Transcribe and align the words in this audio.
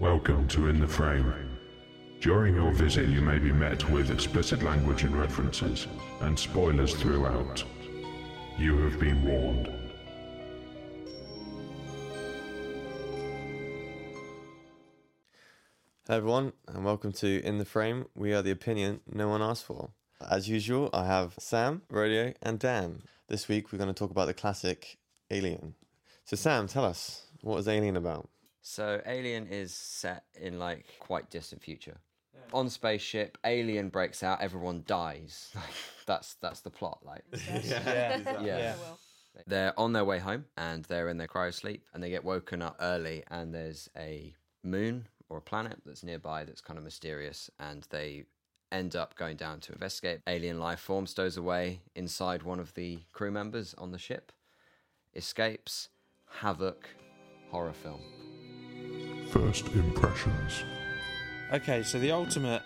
Welcome 0.00 0.48
to 0.48 0.68
In 0.68 0.80
the 0.80 0.88
Frame. 0.88 1.58
During 2.22 2.54
your 2.54 2.72
visit, 2.72 3.10
you 3.10 3.20
may 3.20 3.38
be 3.38 3.52
met 3.52 3.86
with 3.90 4.10
explicit 4.10 4.62
language 4.62 5.02
and 5.02 5.14
references, 5.14 5.86
and 6.22 6.38
spoilers 6.38 6.94
throughout. 6.94 7.62
You 8.56 8.78
have 8.78 8.98
been 8.98 9.22
warned. 9.22 9.66
Hello, 16.06 16.16
everyone, 16.16 16.54
and 16.66 16.82
welcome 16.82 17.12
to 17.12 17.44
In 17.44 17.58
the 17.58 17.66
Frame. 17.66 18.06
We 18.14 18.32
are 18.32 18.40
the 18.40 18.52
opinion 18.52 19.00
no 19.06 19.28
one 19.28 19.42
asked 19.42 19.64
for. 19.64 19.90
As 20.30 20.48
usual, 20.48 20.88
I 20.94 21.04
have 21.04 21.34
Sam, 21.38 21.82
Rodeo, 21.90 22.32
and 22.40 22.58
Dan. 22.58 23.02
This 23.28 23.48
week, 23.48 23.70
we're 23.70 23.78
going 23.78 23.92
to 23.92 23.98
talk 23.98 24.10
about 24.10 24.28
the 24.28 24.34
classic 24.34 24.96
Alien. 25.30 25.74
So, 26.24 26.36
Sam, 26.36 26.68
tell 26.68 26.86
us 26.86 27.26
what 27.42 27.58
is 27.58 27.68
Alien 27.68 27.98
about? 27.98 28.30
So 28.62 29.00
Alien 29.06 29.46
is 29.46 29.74
set 29.74 30.24
in 30.38 30.58
like 30.58 30.86
quite 30.98 31.30
distant 31.30 31.62
future. 31.62 31.98
On 32.52 32.68
spaceship, 32.68 33.38
alien 33.44 33.90
breaks 33.90 34.22
out, 34.24 34.40
everyone 34.40 34.82
dies. 34.86 35.50
Like 35.54 35.74
that's 36.06 36.34
that's 36.34 36.60
the 36.60 36.70
plot. 36.70 36.98
Like 37.04 37.22
Yeah. 37.64 38.18
yeah. 38.42 38.74
They're 39.46 39.78
on 39.78 39.92
their 39.92 40.04
way 40.04 40.18
home 40.18 40.46
and 40.56 40.84
they're 40.86 41.08
in 41.08 41.18
their 41.18 41.28
cryosleep 41.28 41.82
and 41.94 42.02
they 42.02 42.10
get 42.10 42.24
woken 42.24 42.62
up 42.62 42.76
early 42.80 43.22
and 43.28 43.54
there's 43.54 43.88
a 43.96 44.34
moon 44.64 45.06
or 45.28 45.38
a 45.38 45.40
planet 45.40 45.78
that's 45.86 46.02
nearby 46.02 46.42
that's 46.44 46.60
kind 46.60 46.76
of 46.78 46.82
mysterious 46.84 47.48
and 47.60 47.86
they 47.90 48.24
end 48.72 48.96
up 48.96 49.14
going 49.16 49.36
down 49.36 49.60
to 49.60 49.72
investigate. 49.72 50.20
Alien 50.26 50.58
life 50.58 50.80
form 50.80 51.06
stows 51.06 51.36
away 51.36 51.80
inside 51.94 52.42
one 52.42 52.58
of 52.58 52.74
the 52.74 52.98
crew 53.12 53.30
members 53.30 53.74
on 53.78 53.92
the 53.92 53.98
ship, 53.98 54.32
escapes, 55.14 55.88
havoc, 56.40 56.88
horror 57.50 57.72
film. 57.72 58.00
First 59.30 59.68
impressions. 59.68 60.64
Okay, 61.52 61.84
so 61.84 62.00
the 62.00 62.10
ultimate, 62.10 62.62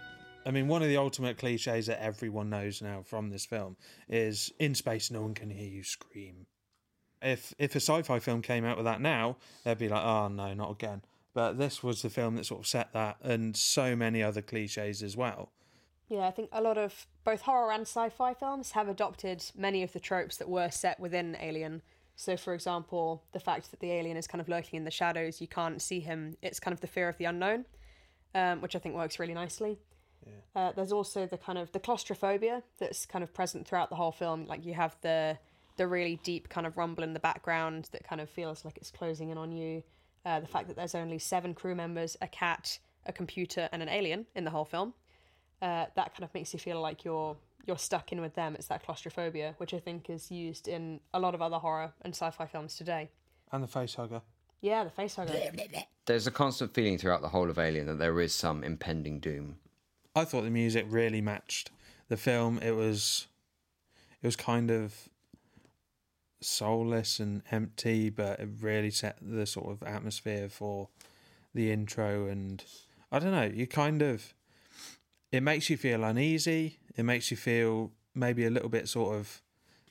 I 0.47 0.51
mean, 0.51 0.67
one 0.67 0.81
of 0.81 0.89
the 0.89 0.97
ultimate 0.97 1.37
cliches 1.37 1.87
that 1.89 2.03
everyone 2.03 2.49
knows 2.49 2.81
now 2.81 3.03
from 3.03 3.29
this 3.29 3.45
film 3.45 3.77
is 4.09 4.51
in 4.59 4.75
space, 4.75 5.11
no 5.11 5.21
one 5.21 5.35
can 5.35 5.51
hear 5.51 5.69
you 5.69 5.83
scream. 5.83 6.47
If 7.21 7.53
if 7.59 7.75
a 7.75 7.81
sci-fi 7.81 8.19
film 8.19 8.41
came 8.41 8.65
out 8.65 8.79
with 8.79 8.87
that 8.87 9.03
now, 9.03 9.37
they'd 9.65 9.77
be 9.77 9.91
like, 9.91 10.03
oh 10.03 10.29
no, 10.29 10.55
not 10.55 10.71
again. 10.71 11.03
But 11.35 11.59
this 11.59 11.83
was 11.83 12.01
the 12.01 12.09
film 12.09 12.37
that 12.37 12.47
sort 12.47 12.61
of 12.63 12.67
set 12.67 12.95
that, 12.95 13.19
and 13.23 13.55
so 13.55 13.95
many 13.95 14.23
other 14.23 14.41
cliches 14.41 15.03
as 15.03 15.19
well. 15.19 15.53
Yeah, 16.09 16.27
I 16.27 16.31
think 16.31 16.49
a 16.51 16.63
lot 16.63 16.79
of 16.79 17.07
both 17.25 17.43
horror 17.43 17.73
and 17.73 17.83
sci 17.83 18.09
fi 18.09 18.33
films 18.33 18.71
have 18.71 18.89
adopted 18.89 19.45
many 19.55 19.83
of 19.83 19.93
the 19.93 20.01
tropes 20.01 20.39
that 20.39 20.49
were 20.49 20.71
set 20.71 20.99
within 20.99 21.37
Alien. 21.41 21.83
So, 22.17 22.37
for 22.37 22.55
example, 22.55 23.25
the 23.33 23.41
fact 23.41 23.71
that 23.71 23.81
the 23.81 23.91
alien 23.91 24.17
is 24.17 24.27
kind 24.27 24.41
of 24.41 24.49
lurking 24.49 24.77
in 24.77 24.85
the 24.85 24.91
shadows, 24.91 25.41
you 25.41 25.49
can't 25.49 25.83
see 25.83 26.01
him, 26.01 26.37
it's 26.43 26.61
kind 26.61 26.73
of 26.73 26.81
the 26.81 26.87
fear 26.87 27.09
of 27.09 27.19
the 27.19 27.25
unknown, 27.25 27.65
um, 28.35 28.61
which 28.61 28.77
I 28.77 28.79
think 28.79 28.95
works 28.95 29.19
really 29.19 29.35
nicely. 29.35 29.79
Uh, 30.57 30.73
there's 30.73 30.93
also 30.93 31.27
the 31.27 31.37
kind 31.37 31.59
of 31.59 31.71
the 31.73 31.81
claustrophobia 31.81 32.63
that's 32.79 33.05
kind 33.05 33.23
of 33.23 33.35
present 33.35 33.67
throughout 33.67 33.91
the 33.91 33.97
whole 33.97 34.13
film. 34.13 34.47
Like 34.47 34.65
you 34.65 34.75
have 34.75 34.97
the 35.03 35.39
the 35.77 35.87
really 35.89 36.21
deep 36.23 36.49
kind 36.49 36.69
of 36.69 36.77
rumble 36.77 37.03
in 37.03 37.13
the 37.15 37.21
background 37.21 37.89
that 37.91 38.05
kind 38.05 38.21
of 38.21 38.31
feels 38.31 38.65
like 38.65 38.77
it's 38.77 38.93
closing 38.93 39.31
in 39.31 39.37
on 39.37 39.51
you. 39.51 39.83
Uh, 40.25 40.39
the 40.39 40.47
fact 40.47 40.69
that 40.69 40.77
there's 40.77 40.95
only 40.95 41.19
seven 41.19 41.53
crew 41.53 41.75
members, 41.75 42.17
a 42.23 42.29
cat, 42.29 42.79
a 43.07 43.13
computer, 43.13 43.69
and 43.73 43.83
an 43.83 43.89
alien 43.89 44.25
in 44.37 44.45
the 44.45 44.51
whole 44.51 44.65
film 44.65 44.95
uh, 45.63 45.87
that 45.97 46.15
kind 46.15 46.25
of 46.25 46.33
makes 46.35 46.53
you 46.53 46.59
feel 46.59 46.81
like 46.81 47.05
you're 47.05 47.37
you're 47.67 47.79
stuck 47.79 48.13
in 48.13 48.21
with 48.21 48.35
them. 48.35 48.55
It's 48.55 48.69
that 48.69 48.85
claustrophobia, 48.85 49.55
which 49.59 49.75
I 49.75 49.79
think 49.79 50.11
is 50.11 50.31
used 50.31 50.69
in 50.69 51.01
a 51.13 51.21
lot 51.21 51.35
of 51.35 51.43
other 51.43 51.59
horror 51.59 51.93
and 52.03 52.15
sci-fi 52.15 52.47
films 52.47 52.77
today. 52.77 53.11
And 53.53 53.63
the 53.63 53.69
face 53.69 53.95
hugger. 53.95 54.23
Yeah, 54.61 54.85
the 54.85 54.91
face 54.91 55.17
hugger. 55.17 55.35
There's 56.07 56.27
a 56.27 56.31
constant 56.31 56.75
feeling 56.75 56.99
throughout 56.99 57.23
the 57.23 57.29
whole 57.29 57.51
of 57.51 57.59
Alien 57.59 57.87
that 57.87 57.99
there 57.99 58.21
is 58.21 58.35
some 58.35 58.65
impending 58.65 59.21
doom. 59.21 59.57
I 60.15 60.25
thought 60.25 60.43
the 60.43 60.51
music 60.51 60.87
really 60.89 61.21
matched 61.21 61.71
the 62.09 62.17
film. 62.17 62.59
It 62.59 62.73
was, 62.73 63.27
it 64.23 64.27
was 64.27 64.37
kind 64.37 64.71
of 64.71 65.09
soulless 66.41 67.21
and 67.21 67.43
empty, 67.51 68.11
but 68.11 68.39
it 68.41 68.49
really 68.61 68.91
set 68.91 69.17
the 69.21 69.47
sort 69.47 69.71
of 69.71 69.83
atmosphere 69.83 70.49
for 70.49 70.89
the 71.55 71.73
intro. 71.73 72.27
And 72.27 72.63
I 73.11 73.19
don't 73.19 73.33
know, 73.33 73.51
you 73.53 73.67
kind 73.67 74.03
of, 74.03 74.35
it 75.33 75.43
makes 75.43 75.71
you 75.71 75.77
feel 75.77 76.05
uneasy. 76.05 76.79
It 76.97 77.03
makes 77.05 77.31
you 77.31 77.37
feel 77.37 77.93
maybe 78.15 78.45
a 78.45 78.51
little 78.51 78.69
bit 78.69 78.89
sort 78.89 79.17
of 79.17 79.43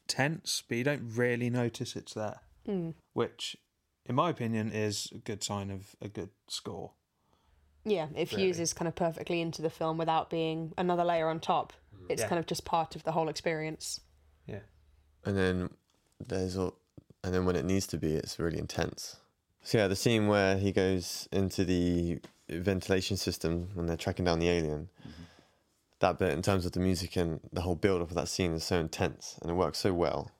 tense, 0.07 0.63
but 0.67 0.77
you 0.77 0.83
don't 0.83 1.11
really 1.15 1.49
notice 1.49 1.95
it's 1.95 2.13
there. 2.13 2.39
Hmm. 2.65 2.91
Which, 3.13 3.57
in 4.05 4.15
my 4.15 4.29
opinion, 4.29 4.71
is 4.71 5.09
a 5.13 5.17
good 5.17 5.43
sign 5.43 5.69
of 5.69 5.95
a 6.01 6.07
good 6.07 6.29
score. 6.47 6.91
Yeah, 7.85 8.07
it 8.15 8.29
fuses 8.29 8.73
kind 8.73 8.87
of 8.87 8.95
perfectly 8.95 9.41
into 9.41 9.61
the 9.61 9.69
film 9.69 9.97
without 9.97 10.29
being 10.29 10.73
another 10.77 11.03
layer 11.03 11.27
on 11.27 11.39
top. 11.41 11.73
Hmm. 11.93 12.05
It's 12.09 12.21
Yeah. 12.21 12.29
kind 12.29 12.39
of 12.39 12.45
just 12.45 12.63
part 12.63 12.95
of 12.95 13.03
the 13.03 13.11
whole 13.11 13.27
experience. 13.27 13.99
Yeah. 14.47 14.61
And 15.25 15.37
then 15.37 15.69
there's 16.25 16.57
all, 16.57 16.77
and 17.23 17.33
then 17.33 17.45
when 17.45 17.55
it 17.57 17.65
needs 17.65 17.87
to 17.87 17.97
be, 17.97 18.13
it's 18.15 18.39
really 18.39 18.59
intense. 18.59 19.17
So 19.61 19.77
yeah, 19.77 19.87
the 19.87 19.95
scene 19.95 20.27
where 20.27 20.57
he 20.57 20.71
goes 20.71 21.27
into 21.31 21.63
the 21.65 22.19
ventilation 22.49 23.17
system 23.17 23.69
when 23.73 23.87
they're 23.87 23.97
tracking 23.97 24.25
down 24.25 24.39
the 24.39 24.49
alien. 24.49 24.89
Mm-hmm. 25.01 25.23
That 26.03 26.19
bit, 26.19 26.33
in 26.33 26.41
terms 26.41 26.65
of 26.65 26.73
the 26.73 26.81
music 26.81 27.15
and 27.15 27.39
the 27.53 27.61
whole 27.61 27.75
build 27.75 28.01
up 28.01 28.09
of 28.09 28.15
that 28.15 28.27
scene, 28.27 28.51
is 28.51 28.65
so 28.65 28.77
intense 28.77 29.39
and 29.41 29.49
it 29.49 29.53
works 29.53 29.77
so 29.77 29.93
well. 29.93 30.31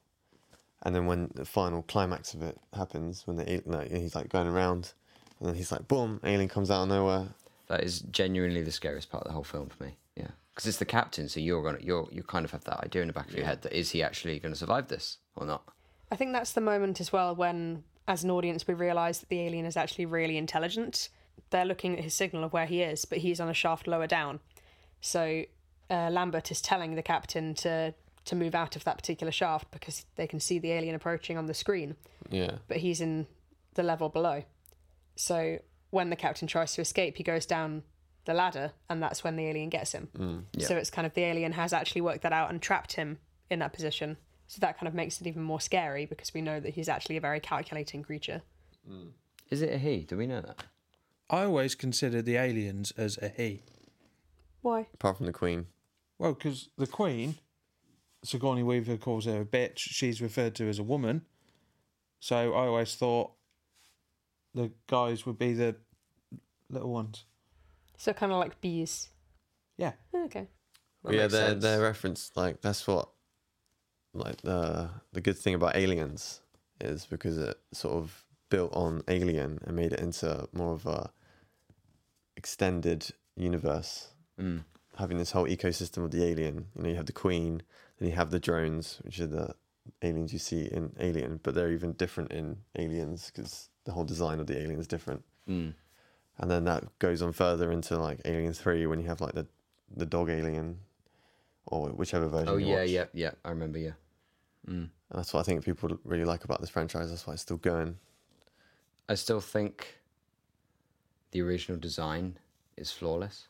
And 0.82 0.94
then 0.94 1.06
when 1.06 1.32
the 1.36 1.46
final 1.46 1.84
climax 1.84 2.34
of 2.34 2.42
it 2.42 2.58
happens, 2.74 3.26
when 3.26 3.38
the 3.38 3.50
al- 3.50 3.62
like, 3.78 3.90
he's 3.90 4.14
like 4.14 4.28
going 4.28 4.48
around, 4.48 4.92
and 5.40 5.48
then 5.48 5.56
he's 5.56 5.72
like, 5.72 5.88
boom, 5.88 6.20
alien 6.26 6.50
comes 6.50 6.70
out 6.70 6.84
of 6.84 6.90
nowhere. 6.90 7.28
That 7.68 7.82
is 7.82 8.02
genuinely 8.02 8.62
the 8.62 8.74
scariest 8.74 9.10
part 9.10 9.24
of 9.24 9.30
the 9.30 9.34
whole 9.34 9.46
film 9.46 9.70
for 9.70 9.86
me. 9.86 9.96
Yeah, 10.18 10.32
because 10.54 10.68
it's 10.68 10.80
the 10.80 10.86
captain, 10.86 11.30
so 11.30 11.40
you're 11.40 11.64
gonna 11.64 11.80
you're 11.80 12.10
you 12.12 12.24
kind 12.24 12.44
of 12.44 12.52
have 12.52 12.66
that 12.66 12.84
idea 12.84 13.02
in 13.02 13.08
the 13.08 13.14
back 13.14 13.30
of 13.30 13.36
your 13.38 13.46
head 13.46 13.62
that 13.62 13.72
is 13.72 13.92
he 13.92 14.04
actually 14.04 14.40
going 14.40 14.54
to 14.54 14.60
survive 14.60 14.90
this 14.90 15.20
or 15.38 15.46
not? 15.46 15.64
I 16.12 16.18
think 16.18 16.34
that's 16.34 16.52
the 16.52 16.60
moment 16.60 17.00
as 17.00 17.14
well 17.14 17.34
when, 17.34 17.86
as 18.06 18.26
an 18.26 18.32
audience, 18.32 18.68
we 18.68 18.74
realise 18.74 19.20
that 19.20 19.30
the 19.30 19.40
alien 19.40 19.66
is 19.66 19.78
actually 19.78 20.08
really 20.08 20.38
intelligent. 20.38 21.08
They're 21.52 21.64
looking 21.64 21.98
at 21.98 22.04
his 22.04 22.14
signal 22.14 22.44
of 22.44 22.52
where 22.52 22.66
he 22.66 22.82
is, 22.82 23.06
but 23.06 23.20
he's 23.20 23.40
on 23.40 23.48
a 23.48 23.54
shaft 23.54 23.88
lower 23.88 24.08
down. 24.08 24.42
So 25.06 25.44
uh, 25.92 26.10
Lambert 26.10 26.50
is 26.50 26.62
telling 26.62 26.96
the 26.96 27.04
captain 27.04 27.54
to 27.56 27.94
to 28.26 28.36
move 28.38 28.56
out 28.56 28.78
of 28.78 28.86
that 28.86 28.96
particular 28.98 29.34
shaft 29.34 29.70
because 29.70 30.06
they 30.16 30.28
can 30.28 30.40
see 30.40 30.58
the 30.58 30.72
alien 30.72 30.96
approaching 30.96 31.38
on 31.38 31.46
the 31.46 31.54
screen, 31.54 31.98
Yeah. 32.30 32.52
but 32.70 32.78
he's 32.78 33.02
in 33.02 33.28
the 33.74 33.84
level 33.84 34.08
below. 34.08 34.44
So 35.18 35.60
when 35.90 36.10
the 36.10 36.16
captain 36.16 36.48
tries 36.48 36.74
to 36.76 36.82
escape, 36.82 37.18
he 37.18 37.24
goes 37.24 37.46
down 37.46 37.84
the 38.24 38.34
ladder, 38.34 38.72
and 38.90 39.04
that's 39.04 39.26
when 39.26 39.36
the 39.36 39.46
alien 39.46 39.68
gets 39.70 39.92
him. 39.92 40.08
yeah. 40.54 40.66
So 40.68 40.78
it's 40.78 40.90
kind 40.90 41.06
of 41.06 41.14
the 41.16 41.24
alien 41.26 41.52
has 41.52 41.74
actually 41.74 42.00
worked 42.00 42.22
that 42.24 42.32
out 42.32 42.50
and 42.50 42.62
trapped 42.62 42.94
him 42.94 43.18
in 43.50 43.60
that 43.60 43.74
position. 43.74 44.16
So 44.48 44.60
that 44.62 44.78
kind 44.78 44.88
of 44.88 44.94
makes 44.94 45.20
it 45.20 45.28
even 45.28 45.44
more 45.44 45.60
scary 45.60 46.06
because 46.06 46.34
we 46.34 46.42
know 46.42 46.62
that 46.62 46.76
he's 46.76 46.88
actually 46.88 47.18
a 47.18 47.22
very 47.22 47.42
calculating 47.42 48.04
creature. 48.04 48.42
Is 49.50 49.62
it 49.62 49.74
a 49.74 49.78
he? 49.78 50.06
Do 50.06 50.16
we 50.16 50.28
know 50.28 50.40
that? 50.40 50.64
I 51.30 51.44
always 51.44 51.76
considered 51.76 52.24
the 52.24 52.38
aliens 52.38 52.94
as 52.96 53.18
a 53.22 53.28
he. 53.28 53.64
Why? 54.64 54.88
Apart 54.96 55.18
from 55.18 55.28
the 55.28 55.34
Queen. 55.34 55.68
Well, 56.18 56.34
because 56.34 56.70
the 56.78 56.88
Queen, 56.88 57.36
Sigourney 58.24 58.64
Weaver 58.64 58.98
calls 58.98 59.26
her 59.26 59.42
a 59.42 59.46
bitch. 59.46 59.78
She's 59.78 60.22
referred 60.22 60.56
to 60.56 60.68
as 60.68 60.80
a 60.80 60.84
woman. 60.84 61.22
So 62.20 62.54
I 62.54 62.68
always 62.68 62.96
thought 62.96 63.34
the 64.56 64.72
guys 64.88 65.26
would 65.26 65.38
be 65.38 65.54
the 65.54 65.76
little 66.70 66.92
ones. 66.92 67.26
So 67.98 68.14
kind 68.14 68.32
of 68.32 68.40
like 68.40 68.62
bees. 68.62 69.10
Yeah. 69.78 69.92
Oh, 70.14 70.26
okay. 70.26 70.48
That 71.04 71.14
yeah, 71.14 71.22
makes 71.22 71.34
their 71.34 71.50
sense. 71.50 71.64
their 71.64 71.82
reference 71.82 72.32
like 72.36 72.62
that's 72.62 72.88
what 72.88 73.10
like 74.14 74.42
the 74.42 74.90
the 75.12 75.20
good 75.20 75.38
thing 75.38 75.54
about 75.54 75.76
Aliens 75.76 76.40
is 76.80 77.06
because 77.06 77.38
it 77.38 77.58
sort 77.74 77.96
of 77.96 78.24
built 78.50 78.74
on 78.74 79.04
Alien 79.10 79.60
and 79.66 79.76
made 79.76 79.92
it 79.92 80.00
into 80.00 80.48
more 80.54 80.74
of 80.74 80.86
a 80.86 81.12
extended 82.38 83.10
universe. 83.36 84.13
Mm. 84.40 84.64
Having 84.98 85.18
this 85.18 85.32
whole 85.32 85.48
ecosystem 85.48 86.04
of 86.04 86.12
the 86.12 86.24
alien, 86.24 86.68
you 86.76 86.84
know, 86.84 86.90
you 86.90 86.96
have 86.96 87.08
the 87.08 87.12
Queen, 87.12 87.64
then 87.98 88.10
you 88.10 88.16
have 88.16 88.32
the 88.32 88.40
drones, 88.40 89.00
which 89.04 89.20
are 89.20 89.28
the 89.28 89.56
aliens 90.02 90.34
you 90.34 90.40
see 90.40 90.66
in 90.66 90.94
Alien, 91.00 91.40
but 91.44 91.56
they're 91.56 91.72
even 91.72 91.94
different 91.94 92.32
in 92.32 92.58
Aliens 92.78 93.32
because 93.34 93.70
the 93.86 93.92
whole 93.92 94.06
design 94.06 94.40
of 94.40 94.48
the 94.48 94.58
alien 94.58 94.80
is 94.80 94.88
different. 94.88 95.24
Mm. 95.50 95.74
And 96.38 96.52
then 96.52 96.64
that 96.66 97.00
goes 97.00 97.22
on 97.22 97.34
further 97.34 97.72
into 97.72 97.98
like 98.00 98.20
Alien 98.26 98.54
Three 98.54 98.86
when 98.88 99.00
you 99.00 99.08
have 99.08 99.22
like 99.22 99.34
the 99.34 99.48
the 99.96 100.06
dog 100.06 100.30
alien, 100.30 100.80
or 101.68 101.90
whichever 101.90 102.28
version. 102.28 102.50
Oh 102.50 102.58
yeah, 102.58 102.80
watch. 102.80 102.90
yeah, 102.90 103.06
yeah. 103.14 103.32
I 103.46 103.50
remember. 103.50 103.78
Yeah. 103.78 103.92
Mm. 104.68 104.90
And 105.10 105.20
that's 105.20 105.34
what 105.34 105.42
I 105.42 105.44
think 105.44 105.64
people 105.64 106.00
really 106.04 106.26
like 106.26 106.44
about 106.44 106.62
this 106.62 106.70
franchise. 106.70 107.10
That's 107.10 107.28
why 107.28 107.34
it's 107.34 107.44
still 107.44 107.58
going. 107.58 107.98
I 109.08 109.16
still 109.16 109.42
think 109.42 110.00
the 111.32 111.42
original 111.42 111.78
design 111.78 112.38
is 112.78 112.92
flawless. 112.92 113.48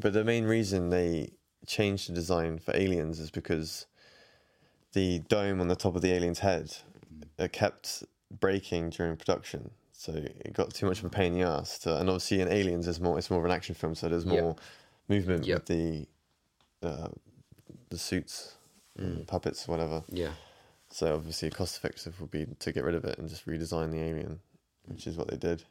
But 0.00 0.12
the 0.12 0.24
main 0.24 0.44
reason 0.44 0.90
they 0.90 1.30
changed 1.66 2.08
the 2.08 2.14
design 2.14 2.58
for 2.58 2.76
aliens 2.76 3.20
is 3.20 3.30
because 3.30 3.86
the 4.92 5.20
dome 5.28 5.60
on 5.60 5.68
the 5.68 5.76
top 5.76 5.96
of 5.96 6.02
the 6.02 6.12
alien's 6.12 6.40
head 6.40 6.76
it 7.38 7.52
kept 7.52 8.04
breaking 8.40 8.90
during 8.90 9.16
production. 9.16 9.70
so 9.92 10.12
it 10.12 10.52
got 10.52 10.74
too 10.74 10.86
much 10.86 10.98
of 10.98 11.04
a 11.06 11.08
pain 11.10 11.32
in 11.34 11.38
the 11.40 11.46
ass. 11.48 11.78
To, 11.80 11.96
and 11.98 12.08
obviously, 12.10 12.40
in 12.40 12.48
Aliens, 12.48 12.84
there's 12.84 13.00
more. 13.00 13.16
It's 13.18 13.30
more 13.30 13.38
of 13.38 13.44
an 13.46 13.50
action 13.52 13.74
film, 13.74 13.94
so 13.94 14.08
there's 14.08 14.24
Yep. 14.26 14.42
more 14.42 14.56
movement 15.08 15.46
Yep. 15.46 15.56
with 15.56 15.66
the 15.66 16.06
uh, 16.86 17.08
the 17.88 17.96
suits, 17.98 18.54
and 18.98 19.20
the 19.20 19.24
puppets, 19.24 19.66
whatever. 19.66 20.02
Yeah. 20.10 20.32
So 20.90 21.14
obviously, 21.14 21.48
cost 21.50 21.76
effective 21.78 22.20
would 22.20 22.30
be 22.30 22.46
to 22.58 22.72
get 22.72 22.84
rid 22.84 22.94
of 22.94 23.04
it 23.04 23.18
and 23.18 23.28
just 23.28 23.46
redesign 23.46 23.90
the 23.92 24.00
alien, 24.02 24.40
which 24.86 25.06
is 25.06 25.16
what 25.16 25.28
they 25.28 25.36
did. 25.38 25.64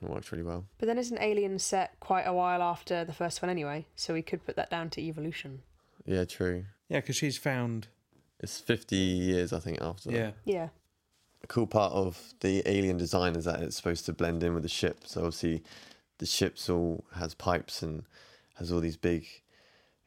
It 0.00 0.08
worked 0.08 0.32
really 0.32 0.42
well. 0.44 0.64
But 0.78 0.86
then 0.86 0.98
isn't 0.98 1.20
Alien 1.20 1.58
set 1.58 1.98
quite 2.00 2.24
a 2.24 2.32
while 2.32 2.62
after 2.62 3.04
the 3.04 3.12
first 3.12 3.42
one 3.42 3.50
anyway? 3.50 3.86
So 3.94 4.14
we 4.14 4.22
could 4.22 4.44
put 4.44 4.56
that 4.56 4.70
down 4.70 4.90
to 4.90 5.00
evolution. 5.00 5.62
Yeah, 6.04 6.24
true. 6.24 6.64
Yeah, 6.88 7.00
because 7.00 7.16
she's 7.16 7.36
found. 7.38 7.88
It's 8.40 8.58
50 8.58 8.96
years, 8.96 9.52
I 9.52 9.60
think, 9.60 9.80
after. 9.80 10.10
that. 10.10 10.16
Yeah. 10.16 10.30
Yeah. 10.44 10.68
a 11.44 11.46
cool 11.46 11.66
part 11.66 11.92
of 11.92 12.34
the 12.40 12.62
alien 12.66 12.96
design 12.96 13.36
is 13.36 13.44
that 13.44 13.60
it's 13.62 13.76
supposed 13.76 14.04
to 14.06 14.12
blend 14.12 14.42
in 14.42 14.54
with 14.54 14.62
the 14.64 14.68
ship. 14.68 15.00
So 15.04 15.20
obviously, 15.20 15.62
the 16.18 16.26
ship's 16.26 16.68
all 16.68 17.04
has 17.14 17.34
pipes 17.34 17.82
and 17.82 18.04
has 18.56 18.72
all 18.72 18.80
these 18.80 18.96
big 18.96 19.26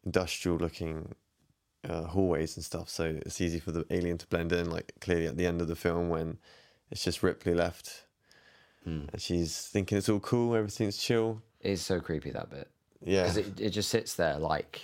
industrial-looking 0.06 1.16
uh, 1.88 2.04
hallways 2.04 2.56
and 2.56 2.66
stuff. 2.66 2.90
So 2.90 3.20
it's 3.26 3.40
easy 3.42 3.60
for 3.60 3.72
the 3.72 3.86
alien 3.90 4.18
to 4.18 4.28
blend 4.28 4.52
in. 4.52 4.70
Like 4.70 4.94
clearly 5.02 5.28
at 5.28 5.38
the 5.38 5.46
end 5.46 5.62
of 5.62 5.68
the 5.68 5.76
film 5.76 6.10
when 6.10 6.38
it's 6.92 7.04
just 7.04 7.24
Ripley 7.24 7.54
left, 7.54 8.05
Hmm. 8.86 9.06
and 9.12 9.22
she's 9.22 9.68
thinking 9.68 9.98
it's 9.98 10.08
all 10.10 10.20
cool, 10.20 10.56
everything's 10.56 10.98
chill. 10.98 11.42
It's 11.60 11.82
so 11.82 12.00
creepy 12.00 12.32
that 12.32 12.50
bit. 12.50 12.70
Yeah, 13.04 13.24
Because 13.24 13.38
it, 13.38 13.60
it 13.60 13.70
just 13.72 13.90
sits 13.90 14.14
there 14.16 14.38
like 14.38 14.82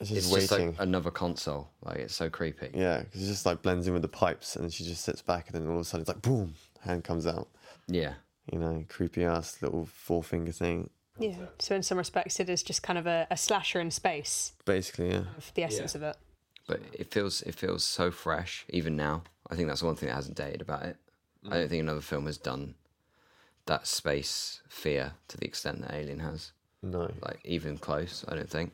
it's 0.00 0.10
it's 0.10 0.30
just 0.30 0.48
just 0.48 0.52
like 0.52 0.74
another 0.78 1.10
console. 1.10 1.68
Like 1.82 1.98
it's 1.98 2.14
so 2.14 2.30
creepy. 2.30 2.70
yeah, 2.74 3.02
'cause 3.02 3.22
it 3.22 3.26
just 3.26 3.44
like 3.44 3.60
blends 3.62 3.86
in 3.86 3.92
with 3.92 4.02
the 4.02 4.08
pipes, 4.08 4.56
and 4.56 4.64
then 4.64 4.70
she 4.70 4.84
just 4.84 5.04
sits 5.04 5.20
back, 5.20 5.48
and 5.50 5.54
then 5.60 5.68
all 5.68 5.74
of 5.74 5.80
a 5.80 5.84
sudden 5.84 6.00
it's 6.02 6.08
like 6.08 6.22
boom, 6.22 6.54
hand 6.80 7.04
comes 7.04 7.26
out. 7.26 7.48
Yeah. 7.86 8.14
You 8.50 8.58
know, 8.58 8.84
creepy 8.88 9.24
ass 9.24 9.60
little 9.62 9.84
forefinger 9.86 10.52
thing. 10.52 10.88
Yeah. 11.18 11.34
So 11.58 11.74
in 11.74 11.82
some 11.82 11.98
respects, 11.98 12.40
it 12.40 12.48
is 12.48 12.62
just 12.62 12.82
kind 12.82 12.98
of 12.98 13.06
a, 13.06 13.26
a 13.30 13.36
slasher 13.36 13.78
in 13.80 13.90
space 13.90 14.52
Basically, 14.64 15.10
yeah. 15.10 15.24
of 15.36 15.52
the 15.54 15.64
essence 15.64 15.94
of 15.94 16.02
it. 16.02 16.16
But 16.66 16.80
it 16.92 17.12
feels 17.12 17.42
it 17.42 17.54
feels 17.54 17.84
so 17.84 18.10
fresh 18.10 18.64
even 18.70 18.96
now. 18.96 19.24
I 19.50 19.56
think 19.56 19.68
that's 19.68 19.82
one 19.82 19.96
thing 19.96 20.08
that 20.08 20.14
hasn't 20.14 20.36
dated 20.36 20.62
about 20.62 20.84
it. 20.84 20.96
I 21.50 21.56
don't 21.58 21.68
think 21.68 21.80
another 21.82 22.00
film 22.00 22.26
has 22.26 22.38
done 22.38 22.74
that 23.70 23.86
space 23.86 24.60
fear 24.68 25.12
to 25.28 25.36
the 25.36 25.46
extent 25.46 25.80
that 25.80 25.94
Alien 25.94 26.18
has. 26.18 26.50
No. 26.82 27.08
Like 27.22 27.38
even 27.44 27.78
close, 27.78 28.24
I 28.26 28.34
don't 28.34 28.50
think. 28.50 28.72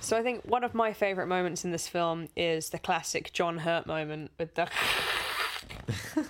So 0.00 0.16
I 0.16 0.22
think 0.22 0.44
one 0.44 0.62
of 0.62 0.74
my 0.74 0.92
favourite 0.92 1.26
moments 1.26 1.64
in 1.64 1.72
this 1.72 1.88
film 1.88 2.28
is 2.36 2.70
the 2.70 2.78
classic 2.78 3.32
John 3.32 3.58
Hurt 3.58 3.86
moment 3.86 4.30
with 4.38 4.54
the. 4.54 4.68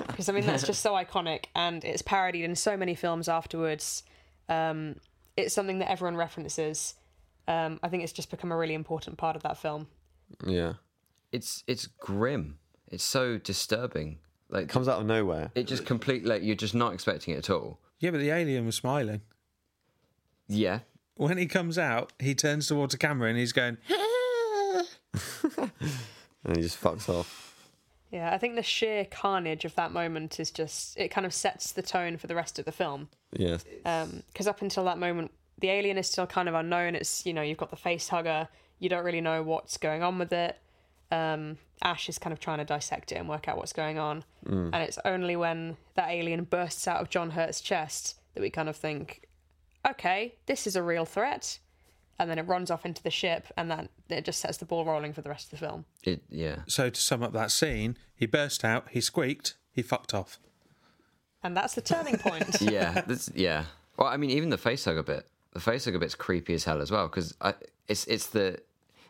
Because 0.07 0.31
I 0.31 0.33
mean 0.33 0.47
that's 0.47 0.67
just 0.67 0.81
so 0.81 0.95
iconic, 0.95 1.45
and 1.55 1.85
it's 1.85 2.01
parodied 2.01 2.45
in 2.45 2.57
so 2.57 2.77
many 2.77 2.95
films 2.95 3.29
afterwards. 3.29 4.03
Um, 4.49 4.97
it's 5.37 5.55
something 5.55 5.79
that 5.81 5.91
everyone 5.91 6.17
references. 6.17 6.95
Um, 7.47 7.79
I 7.83 7.89
think 7.89 8.03
it's 8.03 8.13
just 8.13 8.31
become 8.31 8.51
a 8.51 8.57
really 8.57 8.75
important 8.75 9.19
part 9.19 9.37
of 9.37 9.43
that 9.43 9.59
film. 9.59 9.89
Yeah. 10.45 10.75
It's 11.33 11.63
it's 11.67 11.87
grim. 11.87 12.59
It's 12.89 13.05
so 13.05 13.37
disturbing. 13.37 14.19
Like 14.49 14.69
Comes 14.69 14.87
out 14.89 15.01
of 15.01 15.07
nowhere. 15.07 15.51
it 15.55 15.67
just 15.67 15.85
completely 15.87 16.29
like 16.29 16.43
you're 16.43 16.55
just 16.55 16.75
not 16.75 16.93
expecting 16.95 17.35
it 17.35 17.39
at 17.39 17.51
all. 17.51 17.81
Yeah, 17.99 18.11
but 18.11 18.19
the 18.19 18.31
alien 18.31 18.67
was 18.67 18.77
smiling. 18.77 19.23
Yeah. 20.49 20.81
When 21.17 21.39
he 21.39 21.47
comes 21.47 21.79
out, 21.79 22.13
he 22.19 22.35
turns 22.35 22.69
towards 22.69 22.93
the 22.93 22.99
camera 22.99 23.29
and 23.31 23.39
he's 23.39 23.53
going, 23.53 23.79
And 26.45 26.57
he 26.57 26.63
just 26.63 26.81
fucks 26.81 27.09
off. 27.09 27.55
Yeah, 28.13 28.33
I 28.33 28.39
think 28.39 28.55
the 28.55 28.63
sheer 28.63 29.05
carnage 29.05 29.65
of 29.65 29.75
that 29.75 29.91
moment 29.93 30.39
is 30.39 30.51
just 30.53 30.97
it 30.97 31.09
kind 31.09 31.27
of 31.27 31.35
sets 31.35 31.73
the 31.73 31.83
tone 31.83 32.17
for 32.19 32.29
the 32.29 32.35
rest 32.37 32.59
of 32.59 32.65
the 32.65 32.73
film. 32.73 33.09
Yeah. 33.33 33.59
Um, 33.85 34.23
because 34.29 34.47
up 34.47 34.63
until 34.63 34.85
that 34.85 34.99
moment, 34.99 35.33
the 35.59 35.71
alien 35.71 35.99
is 35.99 36.07
still 36.09 36.27
kind 36.27 36.49
of 36.49 36.55
unknown. 36.55 36.95
It's 36.95 37.27
you 37.27 37.33
know 37.33 37.43
you've 37.43 37.59
got 37.59 37.71
the 37.71 37.77
face 37.77 38.09
hugger, 38.09 38.49
you 38.79 38.89
don't 38.89 39.05
really 39.05 39.21
know 39.21 39.43
what's 39.43 39.77
going 39.77 40.03
on 40.05 40.19
with 40.19 40.33
it. 40.33 40.57
Um, 41.11 41.59
Ash 41.83 42.09
is 42.09 42.19
kind 42.19 42.33
of 42.33 42.41
trying 42.41 42.59
to 42.59 42.65
dissect 42.65 43.13
it 43.13 43.17
and 43.17 43.29
work 43.29 43.49
out 43.49 43.57
what's 43.57 43.73
going 43.73 43.99
on, 43.99 44.25
and 44.47 44.75
it's 44.83 44.99
only 45.05 45.37
when 45.37 45.77
that 45.95 46.11
alien 46.11 46.45
bursts 46.45 46.89
out 46.89 47.01
of 47.01 47.11
John 47.11 47.31
Hurt's 47.31 47.61
chest 47.61 48.19
that 48.35 48.41
we 48.41 48.51
kind 48.51 48.69
of 48.69 48.77
think, 48.77 49.29
okay, 49.89 50.35
this 50.47 50.67
is 50.67 50.75
a 50.77 50.83
real 50.83 51.05
threat, 51.05 51.59
and 52.19 52.29
then 52.31 52.39
it 52.39 52.43
runs 52.43 52.71
off 52.71 52.85
into 52.85 53.03
the 53.03 53.11
ship, 53.11 53.47
and 53.57 53.71
then 53.71 53.89
it 54.09 54.25
just 54.25 54.41
sets 54.41 54.59
the 54.59 54.65
ball 54.65 54.85
rolling 54.85 55.13
for 55.13 55.21
the 55.23 55.29
rest 55.29 55.53
of 55.53 55.59
the 55.59 55.67
film. 55.67 55.85
It 56.03 56.23
yeah. 56.29 56.61
So 56.67 56.91
to 56.91 57.01
sum 57.01 57.23
up 57.23 57.33
that 57.33 57.51
scene, 57.51 57.97
he 58.15 58.27
burst 58.27 58.65
out, 58.65 58.89
he 58.91 59.01
squeaked, 59.01 59.55
he 59.71 59.83
fucked 59.83 60.15
off. 60.15 60.39
And 61.43 61.57
that's 61.57 61.75
the 61.75 61.83
turning 61.83 62.17
point. 62.17 62.61
yeah, 62.61 63.03
this, 63.03 63.31
yeah. 63.35 63.67
Well, 63.97 64.09
I 64.09 64.17
mean, 64.17 64.31
even 64.31 64.51
the 64.51 64.59
facehugger 64.59 65.05
bit, 65.05 65.27
the 65.53 65.61
facehugger 65.61 66.01
bit's 66.01 66.15
creepy 66.15 66.55
as 66.55 66.65
hell 66.65 66.81
as 66.81 66.91
well 66.91 67.07
because 67.07 67.35
it's 67.89 68.07
it's 68.07 68.27
the 68.29 68.61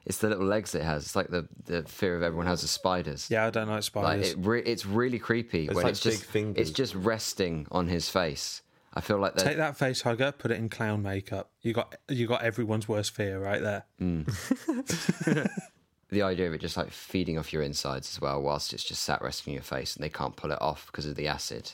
it's 0.06 0.18
the 0.18 0.28
little 0.28 0.46
legs 0.46 0.74
it 0.74 0.82
has. 0.82 1.02
It's 1.04 1.16
like 1.16 1.28
the 1.28 1.46
the 1.66 1.82
fear 1.82 2.16
of 2.16 2.22
everyone 2.22 2.46
has 2.46 2.62
of 2.62 2.70
spiders. 2.70 3.28
Yeah, 3.30 3.46
I 3.46 3.50
don't 3.50 3.66
like 3.68 3.74
Like 3.76 3.82
spiders. 3.84 4.30
it, 4.32 4.38
re- 4.40 4.62
it's 4.64 4.86
really 4.86 5.18
creepy 5.18 5.66
when 5.66 5.76
like 5.84 5.86
it's 5.92 6.00
just 6.00 6.20
big 6.22 6.28
fingers. 6.30 6.68
it's 6.68 6.70
just 6.70 6.94
resting 6.94 7.66
on 7.70 7.88
his 7.88 8.08
face. 8.08 8.62
I 8.94 9.02
feel 9.02 9.18
like 9.18 9.34
Take 9.34 9.56
that. 9.56 9.74
that 9.74 9.76
face 9.76 10.00
hugger, 10.00 10.32
put 10.32 10.50
it 10.50 10.56
in 10.58 10.70
clown 10.70 11.02
makeup. 11.02 11.50
You 11.60 11.74
got 11.74 11.94
you 12.08 12.26
got 12.26 12.42
everyone's 12.42 12.88
worst 12.88 13.14
fear 13.14 13.38
right 13.38 13.60
there. 13.60 13.84
Mm. 14.00 15.50
The 16.08 16.22
idea 16.22 16.46
of 16.46 16.54
it 16.54 16.60
just 16.60 16.76
like 16.76 16.92
feeding 16.92 17.36
off 17.36 17.52
your 17.52 17.62
insides 17.62 18.08
as 18.14 18.20
well, 18.20 18.40
whilst 18.40 18.72
it's 18.72 18.84
just 18.84 19.02
sat 19.02 19.20
resting 19.22 19.50
on 19.50 19.54
your 19.56 19.64
face 19.64 19.96
and 19.96 20.04
they 20.04 20.08
can't 20.08 20.36
pull 20.36 20.52
it 20.52 20.62
off 20.62 20.86
because 20.86 21.04
of 21.04 21.16
the 21.16 21.26
acid. 21.26 21.72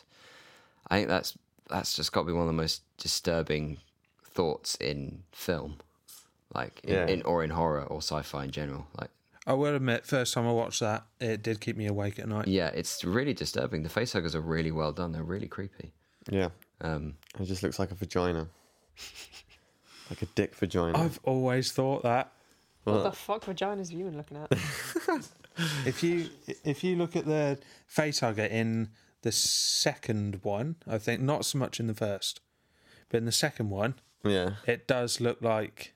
I 0.89 0.97
think 0.97 1.09
that's 1.09 1.37
that's 1.69 1.95
just 1.95 2.13
got 2.13 2.23
to 2.23 2.27
be 2.29 2.33
one 2.33 2.41
of 2.41 2.47
the 2.47 2.55
most 2.55 2.81
disturbing 2.97 3.77
thoughts 4.25 4.75
in 4.77 5.25
film, 5.33 5.77
like 6.55 6.81
in, 6.85 6.95
Yeah. 6.95 7.07
in 7.07 7.23
or 7.23 7.43
in 7.45 7.51
horror 7.51 7.83
or 7.85 7.99
sci-fi 7.99 8.45
in 8.45 8.51
general. 8.51 8.87
Like 8.99 9.11
I 9.47 9.55
will 9.55 9.75
admit, 9.75 10.07
first 10.07 10.35
time 10.35 10.47
I 10.47 10.53
watched 10.53 10.81
that, 10.81 11.05
it 11.21 11.43
did 11.43 11.61
keep 11.61 11.77
me 11.77 11.87
awake 11.87 12.19
at 12.19 12.29
night. 12.29 12.47
Yeah, 12.49 12.69
it's 12.69 13.05
really 13.05 13.35
disturbing. 13.35 13.83
The 13.83 13.89
facehuggers 13.89 14.35
are 14.35 14.41
really 14.41 14.71
well 14.71 14.93
done. 14.93 15.13
They're 15.13 15.25
really 15.25 15.49
creepy. 15.49 15.93
Yeah. 16.31 16.51
Um, 16.81 17.15
It 17.41 17.47
just 17.47 17.63
looks 17.63 17.79
like 17.79 17.91
a 17.91 17.95
vagina. 17.97 18.47
like 20.11 20.23
a 20.23 20.27
dick 20.27 20.55
vagina. 20.55 20.99
I've 20.99 21.19
always 21.25 21.73
thought 21.73 22.03
that. 22.05 22.33
what 22.85 23.03
the 23.03 23.13
fuck 23.13 23.45
vaginas 23.45 23.91
have 23.91 23.99
you 23.99 24.05
been 24.05 24.17
looking 24.17 24.37
at? 24.37 25.29
If 25.85 26.03
you 26.03 26.31
if 26.65 26.83
you 26.83 26.97
look 26.97 27.15
at 27.15 27.27
the 27.27 27.59
face 27.87 28.21
hugger 28.21 28.45
in 28.45 28.89
the 29.21 29.33
second 29.33 30.41
one, 30.43 30.77
I 30.89 30.97
think 30.97 31.21
not 31.21 31.45
so 31.45 31.59
much 31.59 31.79
in 31.79 31.89
the 31.89 31.95
first, 31.95 32.41
but 33.11 33.19
in 33.19 33.27
the 33.27 33.33
second 33.33 33.69
one, 33.69 33.97
yeah. 34.25 34.55
it 34.67 34.87
does 34.89 35.21
look 35.21 35.43
like 35.43 35.93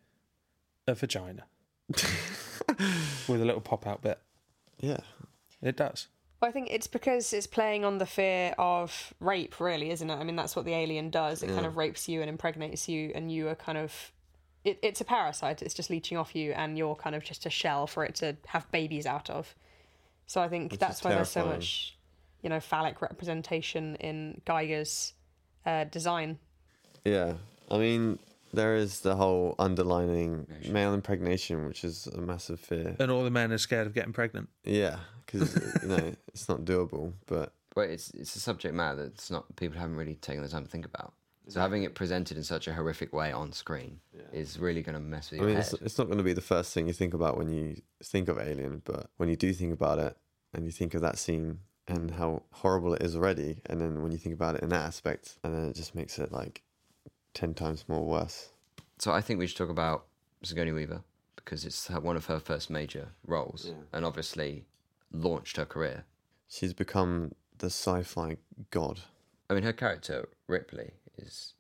a 0.87 0.95
vagina 0.95 1.45
with 1.89 3.41
a 3.41 3.45
little 3.45 3.61
pop 3.61 3.87
out 3.87 4.03
bit. 4.03 4.19
Yeah. 4.81 5.01
It 5.63 5.77
does. 5.77 6.09
Well, 6.41 6.51
I 6.51 6.53
think 6.53 6.69
it's 6.71 6.87
because 6.87 7.33
it's 7.33 7.47
playing 7.47 7.85
on 7.85 7.99
the 7.99 8.07
fear 8.07 8.55
of 8.59 9.15
rape, 9.21 9.59
really, 9.59 9.91
isn't 9.91 10.09
it? 10.09 10.15
I 10.15 10.23
mean, 10.23 10.37
that's 10.37 10.55
what 10.55 10.65
the 10.67 10.75
alien 10.75 11.11
does. 11.11 11.43
It 11.43 11.49
kind 11.49 11.65
of 11.65 11.77
rapes 11.77 12.09
you 12.09 12.21
and 12.21 12.29
impregnates 12.29 12.89
you, 12.89 13.11
and 13.15 13.33
you 13.33 13.49
are 13.49 13.55
kind 13.55 13.79
of. 13.79 14.13
It, 14.63 14.79
it's 14.83 15.01
a 15.01 15.05
parasite. 15.05 15.63
It's 15.63 15.73
just 15.73 15.89
leeching 15.89 16.19
off 16.19 16.37
you, 16.37 16.53
and 16.53 16.77
you're 16.77 16.95
kind 16.95 17.17
of 17.17 17.25
just 17.25 17.47
a 17.47 17.51
shell 17.51 17.87
for 17.87 18.05
it 18.05 18.17
to 18.17 18.37
have 18.49 18.71
babies 18.71 19.07
out 19.07 19.31
of. 19.31 19.55
So 20.27 20.43
I 20.43 20.49
think 20.49 20.73
Which 20.73 20.81
that's 20.81 20.99
is 20.99 21.05
why 21.05 21.15
there's 21.15 21.31
so 21.31 21.47
much, 21.47 21.97
you 22.43 22.51
know, 22.51 22.61
phallic 22.61 23.01
representation 23.01 23.95
in 23.97 24.41
Giger's 24.47 25.15
uh, 25.65 25.85
design. 25.85 26.39
Yeah. 27.05 27.35
I 27.71 27.79
mean, 27.79 28.19
there 28.53 28.77
is 28.77 29.01
the 29.01 29.17
whole 29.17 29.55
underlining 29.59 30.47
male 30.69 30.95
impregnation, 30.95 31.67
which 31.67 31.85
is 31.85 32.07
a 32.07 32.21
massive 32.21 32.61
fear. 32.61 32.97
And 32.99 33.11
all 33.11 33.25
the 33.25 33.31
men 33.31 33.53
are 33.53 33.59
scared 33.59 33.87
of 33.87 33.95
getting 33.95 34.13
pregnant. 34.13 34.49
Yeah. 34.65 34.99
Because, 35.25 35.55
you 35.83 35.89
know, 35.89 36.13
it's 36.29 36.49
not 36.49 36.65
doable, 36.65 37.13
but 37.27 37.53
but 37.75 37.91
it's 37.91 38.11
it's 38.11 38.35
a 38.37 38.41
subject 38.41 38.75
matter 38.75 39.05
that's 39.05 39.31
not 39.31 39.55
people 39.57 39.79
haven't 39.79 39.97
really 39.97 40.15
taken 40.15 40.43
the 40.43 40.49
time 40.49 40.65
to 40.65 40.71
think 40.71 40.87
about. 40.87 41.13
So 41.49 41.61
having 41.61 41.85
it 41.85 41.95
presented 41.95 42.37
in 42.37 42.43
such 42.43 42.67
a 42.67 42.75
horrific 42.75 43.13
way 43.13 43.31
on 43.31 43.53
screen 43.53 44.01
is 44.33 44.59
really 44.59 44.83
going 44.83 44.97
to 44.97 45.01
mess 45.01 45.31
with 45.31 45.39
I 45.39 45.43
your 45.43 45.47
mean, 45.47 45.57
head. 45.57 45.73
it's, 45.75 45.83
it's 45.83 45.99
not 45.99 46.07
going 46.07 46.19
to 46.19 46.25
be 46.25 46.33
the 46.33 46.41
first 46.41 46.73
thing 46.75 46.89
you 46.89 46.93
think 46.93 47.15
about 47.15 47.39
when 47.39 47.51
you 47.51 47.81
think 48.03 48.29
of 48.29 48.39
Alien, 48.39 48.83
but 48.85 49.11
when 49.17 49.29
you 49.29 49.37
do 49.37 49.53
think 49.53 49.73
about 49.73 50.01
it 50.01 50.17
and 50.53 50.65
you 50.65 50.73
think 50.73 50.95
of 50.95 51.03
that 51.03 51.19
scene 51.19 51.61
and 51.87 52.11
how 52.11 52.43
horrible 52.51 52.95
it 52.95 53.03
is 53.03 53.15
already, 53.15 53.59
and 53.67 53.81
then 53.81 54.03
when 54.03 54.11
you 54.11 54.19
think 54.19 54.35
about 54.35 54.57
it 54.57 54.63
in 54.63 54.71
that 54.71 54.83
aspect, 54.83 55.39
and 55.45 55.55
then 55.55 55.69
it 55.69 55.77
just 55.77 55.95
makes 55.95 56.19
it 56.19 56.33
like 56.33 56.63
10 57.37 57.55
times 57.55 57.85
more 57.87 58.05
worse. 58.05 58.49
So 58.99 59.13
I 59.13 59.21
think 59.21 59.39
we 59.39 59.47
should 59.47 59.59
talk 59.59 59.69
about 59.71 60.07
Sigourney 60.43 60.73
Weaver 60.73 61.03
because 61.37 61.65
it's 61.65 61.87
her, 61.89 62.01
one 62.01 62.17
of 62.17 62.27
her 62.27 62.41
first 62.41 62.71
major 62.71 63.09
roles, 63.27 63.71
and 63.93 64.05
obviously 64.05 64.65
launched 65.13 65.57
her 65.59 65.67
career. 65.67 66.05
She's 66.49 66.73
become 66.73 67.33
the 67.59 67.67
sci 67.67 68.03
fi 68.03 68.37
god. 68.71 69.01
I 69.51 69.55
mean, 69.55 69.63
her 69.65 69.73
character 69.73 70.29
Ripley 70.49 70.93
is 71.19 71.53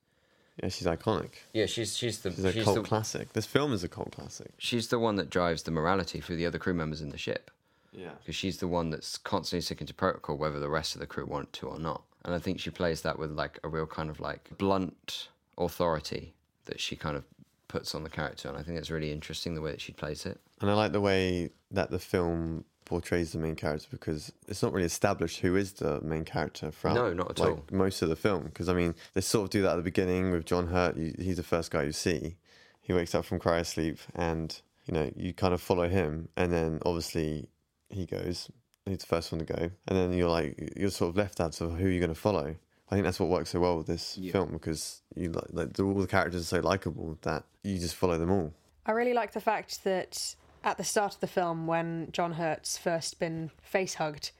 Yeah, 0.62 0.70
she's 0.70 0.86
iconic. 0.88 1.32
yeah, 1.52 1.66
she's 1.66 1.96
she's 1.96 2.20
the 2.20 2.30
She's 2.32 2.44
a 2.44 2.52
she's 2.52 2.64
cult 2.64 2.76
the, 2.76 2.82
classic. 2.82 3.32
This 3.34 3.46
film 3.46 3.72
is 3.72 3.84
a 3.84 3.88
cult 3.88 4.12
classic. 4.12 4.52
she's 4.58 4.88
the 4.88 4.98
one 4.98 5.16
that 5.16 5.28
drives 5.30 5.62
the 5.64 5.70
morality 5.70 6.20
for 6.20 6.34
the 6.34 6.46
other 6.46 6.58
crew 6.58 6.74
members 6.74 7.00
in 7.02 7.10
the 7.10 7.18
ship. 7.18 7.50
Yeah. 7.92 8.10
because 8.20 8.34
she's 8.34 8.58
the 8.58 8.68
one 8.68 8.90
that's 8.90 9.16
constantly 9.16 9.62
sticking 9.62 9.86
to 9.86 9.94
protocol, 9.94 10.36
whether 10.36 10.58
the 10.60 10.68
rest 10.68 10.94
of 10.94 11.00
the 11.00 11.06
crew 11.06 11.24
want 11.26 11.52
to 11.54 11.68
or 11.68 11.78
not. 11.78 12.02
and 12.24 12.34
I 12.34 12.38
think 12.38 12.60
she 12.60 12.70
plays 12.70 13.02
that 13.02 13.18
with 13.18 13.30
like 13.30 13.58
a 13.64 13.68
real 13.68 13.86
kind 13.86 14.10
of 14.10 14.20
like 14.20 14.50
blunt 14.58 15.28
authority 15.58 16.34
that 16.66 16.80
she 16.80 16.96
kind 16.96 17.16
of 17.16 17.24
puts 17.68 17.94
on 17.94 18.02
the 18.02 18.10
character, 18.10 18.48
and 18.48 18.56
I 18.56 18.62
think 18.62 18.78
it's 18.78 18.90
really 18.90 19.12
interesting 19.12 19.54
the 19.54 19.60
way 19.60 19.70
that 19.70 19.80
she 19.80 19.92
plays 19.92 20.26
it. 20.26 20.40
And 20.60 20.70
I 20.70 20.74
like 20.74 20.92
the 20.92 21.00
way 21.00 21.50
that 21.70 21.90
the 21.90 21.98
film 21.98 22.64
portrays 22.84 23.32
the 23.32 23.38
main 23.38 23.56
character 23.56 23.88
because 23.90 24.32
it's 24.46 24.62
not 24.62 24.72
really 24.72 24.86
established 24.86 25.40
who 25.40 25.56
is 25.56 25.72
the 25.72 26.00
main 26.00 26.24
character 26.24 26.70
from. 26.70 26.94
No, 26.94 27.12
not 27.12 27.32
at 27.32 27.38
like, 27.38 27.50
all. 27.50 27.64
Most 27.70 28.00
of 28.02 28.08
the 28.08 28.16
film, 28.16 28.44
because 28.44 28.68
I 28.68 28.74
mean, 28.74 28.94
they 29.12 29.20
sort 29.20 29.44
of 29.44 29.50
do 29.50 29.62
that 29.62 29.72
at 29.72 29.76
the 29.76 29.82
beginning 29.82 30.30
with 30.30 30.46
John 30.46 30.68
Hurt. 30.68 30.96
You, 30.96 31.14
he's 31.18 31.36
the 31.36 31.42
first 31.42 31.70
guy 31.70 31.82
you 31.82 31.92
see. 31.92 32.36
He 32.80 32.92
wakes 32.92 33.14
up 33.14 33.24
from 33.24 33.40
cryosleep, 33.40 33.98
and 34.14 34.58
you 34.86 34.94
know 34.94 35.10
you 35.14 35.34
kind 35.34 35.52
of 35.52 35.60
follow 35.60 35.88
him, 35.88 36.28
and 36.36 36.52
then 36.52 36.80
obviously 36.86 37.48
he 37.90 38.06
goes. 38.06 38.50
He's 38.86 38.98
the 38.98 39.06
first 39.06 39.32
one 39.32 39.40
to 39.40 39.44
go, 39.44 39.70
and 39.88 39.98
then 39.98 40.12
you're 40.12 40.30
like 40.30 40.72
you're 40.76 40.90
sort 40.90 41.10
of 41.10 41.16
left 41.16 41.40
out 41.40 41.60
of 41.60 41.76
who 41.76 41.88
you're 41.88 42.00
going 42.00 42.14
to 42.14 42.20
follow. 42.20 42.54
I 42.90 42.94
think 42.94 43.04
that's 43.04 43.18
what 43.18 43.28
works 43.28 43.50
so 43.50 43.60
well 43.60 43.78
with 43.78 43.86
this 43.88 44.16
Yeah. 44.16 44.32
film 44.32 44.52
because 44.52 45.02
you 45.14 45.30
like, 45.32 45.46
like 45.50 45.78
all 45.80 45.94
the 45.94 46.06
characters 46.06 46.42
are 46.42 46.44
so 46.44 46.60
likable 46.60 47.18
that 47.22 47.44
you 47.62 47.78
just 47.78 47.94
follow 47.96 48.16
them 48.18 48.30
all. 48.30 48.52
I 48.84 48.92
really 48.92 49.14
like 49.14 49.32
the 49.32 49.40
fact 49.40 49.82
that 49.84 50.36
at 50.62 50.78
the 50.78 50.84
start 50.84 51.14
of 51.14 51.20
the 51.20 51.26
film, 51.26 51.66
when 51.66 52.08
John 52.12 52.32
Hurt's 52.34 52.78
first 52.78 53.18
been 53.18 53.50
face 53.62 53.94
hugged, 53.94 54.30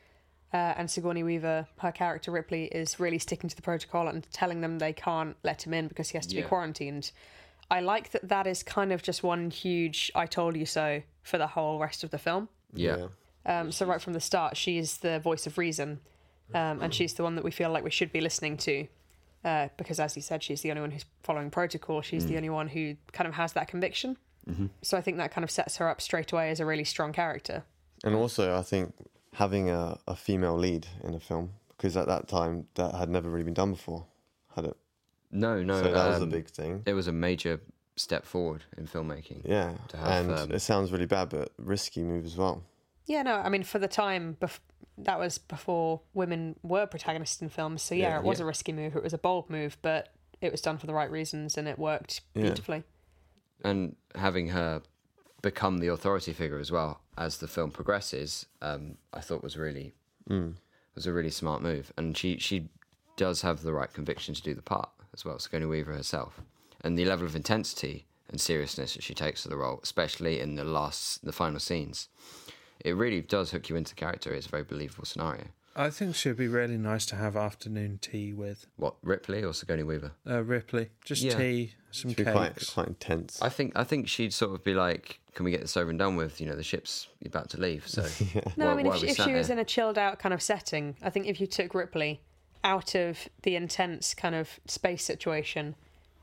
uh, 0.54 0.74
and 0.76 0.88
Sigourney 0.90 1.24
Weaver, 1.24 1.66
her 1.78 1.90
character 1.92 2.30
Ripley, 2.30 2.66
is 2.66 3.00
really 3.00 3.18
sticking 3.18 3.50
to 3.50 3.56
the 3.56 3.62
protocol 3.62 4.06
and 4.06 4.24
telling 4.32 4.60
them 4.60 4.78
they 4.78 4.92
can't 4.92 5.36
let 5.42 5.66
him 5.66 5.74
in 5.74 5.88
because 5.88 6.10
he 6.10 6.18
has 6.18 6.26
to 6.28 6.36
Yeah. 6.36 6.42
be 6.42 6.48
quarantined. 6.48 7.10
I 7.68 7.80
like 7.80 8.10
that 8.12 8.28
that 8.28 8.46
is 8.46 8.62
kind 8.62 8.92
of 8.92 9.02
just 9.02 9.24
one 9.24 9.50
huge 9.50 10.12
I 10.14 10.26
told 10.26 10.56
you 10.56 10.64
so 10.66 11.02
for 11.22 11.36
the 11.36 11.48
whole 11.48 11.80
rest 11.80 12.04
of 12.04 12.10
the 12.12 12.18
film. 12.18 12.48
Yeah. 12.72 13.08
Um, 13.44 13.72
so 13.72 13.86
right 13.86 14.00
from 14.00 14.12
the 14.12 14.20
start, 14.20 14.56
she's 14.56 14.98
the 14.98 15.18
voice 15.18 15.46
of 15.48 15.58
reason, 15.58 16.00
um, 16.54 16.82
and 16.82 16.94
she's 16.94 17.14
the 17.14 17.22
one 17.22 17.34
that 17.36 17.44
we 17.44 17.50
feel 17.50 17.70
like 17.70 17.84
we 17.84 17.90
should 17.90 18.12
be 18.12 18.20
listening 18.20 18.56
to, 18.58 18.86
uh, 19.44 19.68
because 19.76 20.00
as 20.00 20.16
you 20.16 20.22
said, 20.22 20.42
she's 20.42 20.62
the 20.62 20.70
only 20.70 20.82
one 20.82 20.90
who's 20.90 21.04
following 21.22 21.50
protocol. 21.50 22.02
She's 22.02 22.26
the 22.26 22.36
only 22.36 22.50
one 22.50 22.68
who 22.68 22.96
kind 23.12 23.28
of 23.28 23.34
has 23.34 23.52
that 23.54 23.68
conviction. 23.68 24.16
So 24.82 24.96
I 24.96 25.00
think 25.00 25.16
that 25.16 25.32
kind 25.32 25.42
of 25.42 25.50
sets 25.50 25.78
her 25.78 25.88
up 25.88 26.00
straight 26.00 26.30
away 26.32 26.50
as 26.50 26.60
a 26.60 26.66
really 26.66 26.84
strong 26.84 27.12
character. 27.12 27.64
And 28.04 28.14
also, 28.14 28.56
I 28.56 28.62
think 28.62 28.94
having 29.34 29.70
a, 29.70 29.98
a 30.06 30.14
female 30.14 30.56
lead 30.56 30.86
in 31.02 31.14
a 31.14 31.20
film 31.20 31.50
because 31.76 31.96
at 31.96 32.06
that 32.06 32.28
time 32.28 32.66
that 32.74 32.94
had 32.94 33.08
never 33.10 33.28
really 33.28 33.44
been 33.44 33.54
done 33.54 33.72
before, 33.72 34.06
had 34.54 34.64
it? 34.66 34.76
No, 35.30 35.62
no. 35.62 35.82
so 35.82 35.92
that 35.92 36.08
was 36.08 36.20
a 36.20 36.22
um, 36.22 36.30
big 36.30 36.48
thing. 36.48 36.82
It 36.86 36.94
was 36.94 37.08
a 37.08 37.12
major 37.12 37.60
step 37.96 38.24
forward 38.24 38.64
in 38.76 38.86
filmmaking. 38.86 39.42
Yeah, 39.44 39.74
to 39.88 39.96
have, 39.96 40.08
and 40.08 40.38
um, 40.38 40.52
it 40.52 40.60
sounds 40.60 40.92
really 40.92 41.06
bad, 41.06 41.28
but 41.28 41.52
risky 41.58 42.02
move 42.02 42.24
as 42.24 42.36
well. 42.36 42.62
Yeah, 43.06 43.22
no, 43.22 43.36
I 43.36 43.48
mean 43.48 43.62
for 43.62 43.78
the 43.78 43.88
time, 43.88 44.36
bef- 44.40 44.60
that 44.98 45.18
was 45.18 45.38
before 45.38 46.00
women 46.14 46.56
were 46.62 46.86
protagonists 46.86 47.42
in 47.42 47.48
films. 47.48 47.82
So 47.82 47.94
yeah, 47.94 48.08
Yeah. 48.10 48.18
it 48.18 48.24
was 48.24 48.38
Yeah. 48.38 48.44
a 48.44 48.46
risky 48.46 48.72
move. 48.72 48.96
It 48.96 49.02
was 49.02 49.12
a 49.12 49.18
bold 49.18 49.50
move, 49.50 49.76
but 49.82 50.08
it 50.40 50.50
was 50.52 50.60
done 50.60 50.78
for 50.78 50.86
the 50.86 50.94
right 50.94 51.10
reasons 51.10 51.56
and 51.58 51.66
it 51.68 51.78
worked 51.78 52.22
Yeah. 52.34 52.42
beautifully. 52.42 52.84
and 53.64 53.96
having 54.14 54.48
her 54.48 54.82
become 55.42 55.78
the 55.78 55.88
authority 55.88 56.32
figure 56.34 56.58
as 56.58 56.70
well 56.70 57.00
as 57.16 57.38
the 57.38 57.48
film 57.48 57.70
progresses, 57.70 58.46
um, 58.60 58.98
I 59.14 59.20
thought 59.20 59.42
was 59.42 59.56
really 59.56 59.94
was 60.94 61.06
a 61.06 61.12
really 61.12 61.30
smart 61.30 61.62
move. 61.62 61.92
And 61.96 62.16
she 62.16 62.38
she 62.38 62.68
does 63.16 63.42
have 63.42 63.62
the 63.62 63.72
right 63.72 63.92
conviction 63.92 64.34
to 64.34 64.42
do 64.42 64.54
the 64.54 64.62
part 64.62 64.90
as 65.14 65.24
well. 65.24 65.38
Sigourney 65.38 65.66
Weaver 65.66 65.94
herself, 65.94 66.42
and 66.82 66.98
the 66.98 67.04
level 67.06 67.26
of 67.26 67.34
intensity 67.36 68.06
and 68.28 68.40
seriousness 68.40 68.94
that 68.94 69.02
she 69.02 69.14
takes 69.14 69.42
to 69.44 69.48
the 69.48 69.56
role, 69.56 69.80
especially 69.82 70.38
in 70.40 70.56
the 70.56 70.64
last 70.64 71.24
the 71.24 71.32
final 71.32 71.58
scenes, 71.60 72.08
it 72.80 72.92
really 72.96 73.20
does 73.20 73.50
hook 73.50 73.68
you 73.68 73.76
into 73.76 73.94
character. 73.94 74.32
It's 74.32 74.46
a 74.46 74.50
very 74.50 74.62
believable 74.64 75.04
scenario. 75.04 75.44
I 75.78 75.90
think 75.90 76.14
she'd 76.14 76.36
be 76.38 76.48
really 76.48 76.78
nice 76.78 77.04
to 77.06 77.16
have 77.16 77.36
afternoon 77.36 77.98
tea 78.00 78.32
with 78.32 78.66
What 78.76 78.94
Ripley 79.02 79.42
or 79.44 79.52
Sigourney 79.52 79.82
Weaver? 79.82 80.12
uh, 80.26 80.42
Ripley. 80.42 80.88
Just 81.04 81.22
Yeah. 81.22 81.36
tea, 81.36 81.74
some 81.90 82.10
It'd 82.12 82.24
be 82.24 82.32
quite 82.32 82.54
cakes. 82.54 82.70
quite 82.70 82.88
intense. 82.88 83.42
I 83.42 83.50
think 83.50 83.72
I 83.76 83.84
think 83.84 84.08
she'd 84.08 84.32
sort 84.32 84.54
of 84.54 84.64
be 84.64 84.72
like, 84.72 85.20
"Can 85.34 85.44
we 85.44 85.50
get 85.50 85.60
this 85.60 85.76
over 85.76 85.90
and 85.90 85.98
done 85.98 86.16
with? 86.16 86.40
You 86.40 86.46
know, 86.46 86.56
the 86.56 86.62
ship's 86.62 87.08
about 87.26 87.50
to 87.50 87.60
leave, 87.60 87.86
so 87.86 88.02
No, 88.56 88.66
why- 88.66 88.72
I 88.72 88.74
mean, 88.74 88.86
why 88.86 88.94
if, 88.94 89.00
she- 89.00 89.06
we 89.06 89.10
if 89.12 89.16
she 89.18 89.32
was 89.34 89.50
in 89.50 89.58
a 89.58 89.64
chilled 89.66 89.98
out 89.98 90.18
kind 90.18 90.32
of 90.32 90.40
setting, 90.40 90.96
I 91.02 91.10
think 91.10 91.26
if 91.26 91.40
you 91.42 91.46
took 91.46 91.74
Ripley 91.74 92.22
out 92.64 92.94
of 92.94 93.28
the 93.42 93.54
intense 93.54 94.14
kind 94.14 94.34
of 94.34 94.58
space 94.66 95.04
situation 95.04 95.74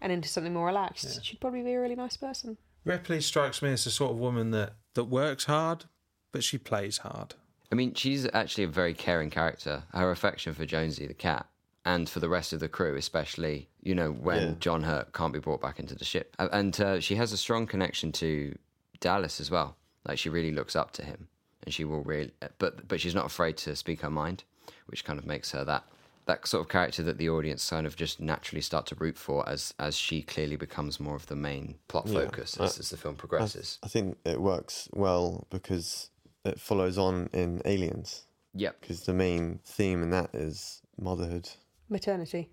and 0.01 0.11
into 0.11 0.27
something 0.27 0.53
more 0.53 0.65
relaxed, 0.65 1.23
she'd 1.23 1.39
probably 1.39 1.61
be 1.61 1.73
a 1.73 1.79
really 1.79 1.95
nice 1.95 2.17
person. 2.17 2.57
Ripley 2.85 3.21
strikes 3.21 3.61
me 3.61 3.71
as 3.71 3.83
the 3.85 3.91
sort 3.91 4.11
of 4.11 4.17
woman 4.17 4.49
that, 4.51 4.73
that 4.95 5.05
works 5.05 5.45
hard, 5.45 5.85
but 6.33 6.43
she 6.43 6.57
plays 6.57 6.97
hard. 6.97 7.35
I 7.71 7.75
mean, 7.75 7.93
she's 7.93 8.27
actually 8.33 8.65
a 8.65 8.67
very 8.67 8.93
caring 8.93 9.29
character. 9.29 9.83
Her 9.93 10.11
affection 10.11 10.53
for 10.53 10.65
Jonesy 10.65 11.07
the 11.07 11.13
cat 11.13 11.45
and 11.85 12.07
for 12.09 12.19
the 12.19 12.29
rest 12.29 12.51
of 12.53 12.59
the 12.59 12.67
crew, 12.69 12.95
especially, 12.95 13.69
you 13.81 13.95
know, 13.95 14.11
when 14.11 14.41
Yeah. 14.41 14.53
John 14.59 14.83
Hurt 14.83 15.13
can't 15.13 15.33
be 15.33 15.39
brought 15.39 15.61
back 15.61 15.79
into 15.79 15.95
the 15.95 16.05
ship. 16.05 16.35
Uh, 16.37 16.49
And 16.51 16.79
uh, 16.81 16.99
she 16.99 17.15
has 17.15 17.31
a 17.31 17.37
strong 17.37 17.65
connection 17.67 18.11
to 18.13 18.57
Dallas 18.99 19.39
as 19.39 19.49
well. 19.49 19.75
Like, 20.05 20.17
she 20.17 20.29
really 20.29 20.51
looks 20.51 20.75
up 20.75 20.91
to 20.93 21.03
him 21.05 21.27
and 21.65 21.73
she 21.73 21.83
will 21.85 22.03
really, 22.03 22.31
but, 22.59 22.87
but 22.87 22.99
she's 23.01 23.15
not 23.15 23.25
afraid 23.25 23.57
to 23.57 23.75
speak 23.75 24.01
her 24.01 24.09
mind, 24.09 24.43
which 24.87 25.03
kind 25.05 25.17
of 25.17 25.25
makes 25.25 25.51
her 25.51 25.63
that. 25.63 25.83
That 26.25 26.47
sort 26.47 26.61
of 26.63 26.69
character 26.69 27.03
that 27.03 27.17
the 27.17 27.29
audience 27.29 27.69
kind 27.69 27.85
of 27.85 27.97
just 27.97 28.21
naturally 28.21 28.61
start 28.61 28.85
to 28.87 28.95
root 28.95 29.17
for 29.17 29.47
as 29.49 29.73
as 29.77 29.97
she 29.97 30.21
clearly 30.21 30.55
becomes 30.55 30.97
more 30.97 31.15
of 31.17 31.27
the 31.27 31.35
main 31.35 31.75
plot 31.89 32.07
Yeah. 32.07 32.21
focus 32.21 32.55
as, 32.57 32.77
I- 32.77 32.79
as 32.79 32.89
the 32.91 32.95
film 32.97 33.15
I, 33.15 33.19
progresses. 33.19 33.77
I 33.83 33.89
think 33.89 34.17
it 34.23 34.39
works 34.41 34.87
well 34.93 35.47
because 35.49 36.09
it 36.45 36.59
follows 36.59 36.97
on 36.97 37.29
in 37.33 37.61
Aliens 37.65 38.25
Yep. 38.55 38.81
because 38.81 39.03
the 39.05 39.13
main 39.13 39.59
theme 39.63 40.03
in 40.03 40.09
that 40.11 40.33
is 40.35 40.81
motherhood. 40.99 41.49
Maternity. 41.89 42.49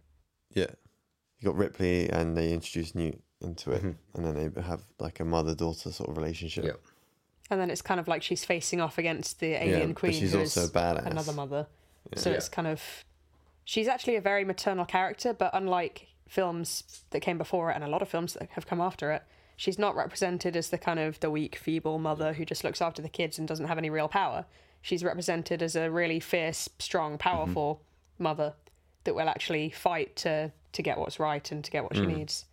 Yeah, 0.54 0.66
you 1.38 1.46
got 1.46 1.56
Ripley 1.56 2.08
and 2.08 2.36
they 2.36 2.52
introduce 2.52 2.94
Newt 2.94 3.20
into 3.40 3.72
it, 3.72 3.82
Mhm. 3.82 3.96
and 4.14 4.24
then 4.24 4.34
they 4.52 4.62
have 4.62 4.82
like 4.98 5.20
a 5.20 5.24
mother 5.24 5.54
daughter 5.54 5.90
sort 5.92 6.08
of 6.10 6.16
relationship. 6.16 6.64
Yep. 6.64 6.80
And 7.50 7.60
then 7.60 7.70
it's 7.70 7.82
kind 7.82 7.98
of 7.98 8.06
like 8.06 8.22
she's 8.22 8.44
facing 8.44 8.80
off 8.80 8.96
against 8.98 9.40
the 9.40 9.52
alien 9.54 9.88
but 9.92 9.96
queen, 10.00 10.12
she's 10.12 10.34
also 10.34 10.64
a 10.64 10.68
badass. 10.68 11.06
another 11.06 11.32
mother. 11.32 11.66
So 12.16 12.30
Yeah. 12.30 12.36
it's 12.36 12.48
kind 12.48 12.68
of 12.68 12.82
she's 13.64 13.88
actually 13.88 14.16
a 14.16 14.20
very 14.20 14.44
maternal 14.44 14.84
character, 14.84 15.32
but 15.32 15.50
unlike 15.52 16.08
films 16.28 17.02
that 17.10 17.20
came 17.20 17.38
before 17.38 17.70
it 17.70 17.74
and 17.74 17.84
a 17.84 17.88
lot 17.88 18.02
of 18.02 18.08
films 18.08 18.34
that 18.34 18.48
have 18.50 18.66
come 18.66 18.80
after 18.80 19.10
it, 19.12 19.22
she's 19.60 19.78
not 19.78 19.94
represented 19.94 20.56
as 20.56 20.70
the 20.70 20.78
kind 20.78 20.98
of 20.98 21.20
the 21.20 21.30
weak, 21.30 21.54
feeble 21.54 21.98
mother 21.98 22.32
who 22.32 22.46
just 22.46 22.64
looks 22.64 22.80
after 22.80 23.02
the 23.02 23.10
kids 23.10 23.38
and 23.38 23.46
doesn't 23.46 23.66
have 23.66 23.76
any 23.76 23.90
real 23.90 24.08
power. 24.08 24.46
She's 24.80 25.04
represented 25.04 25.62
as 25.62 25.76
a 25.76 25.90
really 25.90 26.18
fierce, 26.18 26.66
strong, 26.78 27.12
mm-hmm. 27.12 27.28
powerful 27.28 27.82
mother 28.18 28.54
that 29.04 29.14
will 29.14 29.28
actually 29.28 29.68
fight 29.68 30.16
to 30.16 30.50
to 30.72 30.82
get 30.82 30.96
what's 30.96 31.20
right 31.20 31.52
and 31.52 31.62
to 31.62 31.70
get 31.70 31.82
what 31.82 31.94
she 31.94 32.02
mm. 32.02 32.16
needs. 32.16 32.46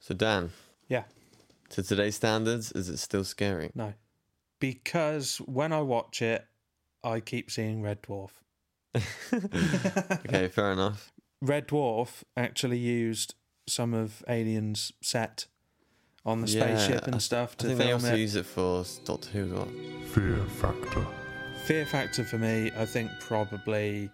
So 0.00 0.14
Dan, 0.14 0.52
Yeah, 0.88 1.04
to 1.70 1.82
today's 1.82 2.14
standards, 2.14 2.72
is 2.72 2.88
it 2.88 2.96
still 2.96 3.24
scary? 3.24 3.70
no. 3.74 3.92
Because 4.60 5.38
when 5.38 5.72
I 5.72 5.82
watch 5.82 6.22
it, 6.22 6.46
I 7.02 7.20
keep 7.20 7.50
seeing 7.50 7.82
Red 7.82 8.00
Dwarf. 8.02 8.30
okay, 8.94 10.48
fair 10.48 10.72
enough. 10.72 11.12
Red 11.42 11.68
Dwarf 11.68 12.22
actually 12.36 12.78
used 12.78 13.34
some 13.68 13.92
of 13.92 14.24
Alien's 14.26 14.92
set 15.02 15.46
on 16.26 16.40
the 16.40 16.48
Yeah, 16.48 16.76
spaceship 16.78 17.04
I- 17.06 17.10
and 17.12 17.22
stuff 17.22 17.54
I 17.58 17.62
to 17.62 17.66
think 17.68 17.78
they 17.78 17.92
also 17.92 18.14
it. 18.14 18.18
use 18.18 18.34
it 18.36 18.46
for 18.46 18.84
Doctor 19.04 19.28
Who 19.30 19.44
as 19.44 19.52
well. 19.52 19.68
Fear 20.12 20.44
factor. 20.60 21.06
Fear 21.66 21.86
factor 21.86 22.24
for 22.24 22.38
me, 22.38 22.70
I 22.76 22.84
think 22.86 23.10
probably 23.20 24.10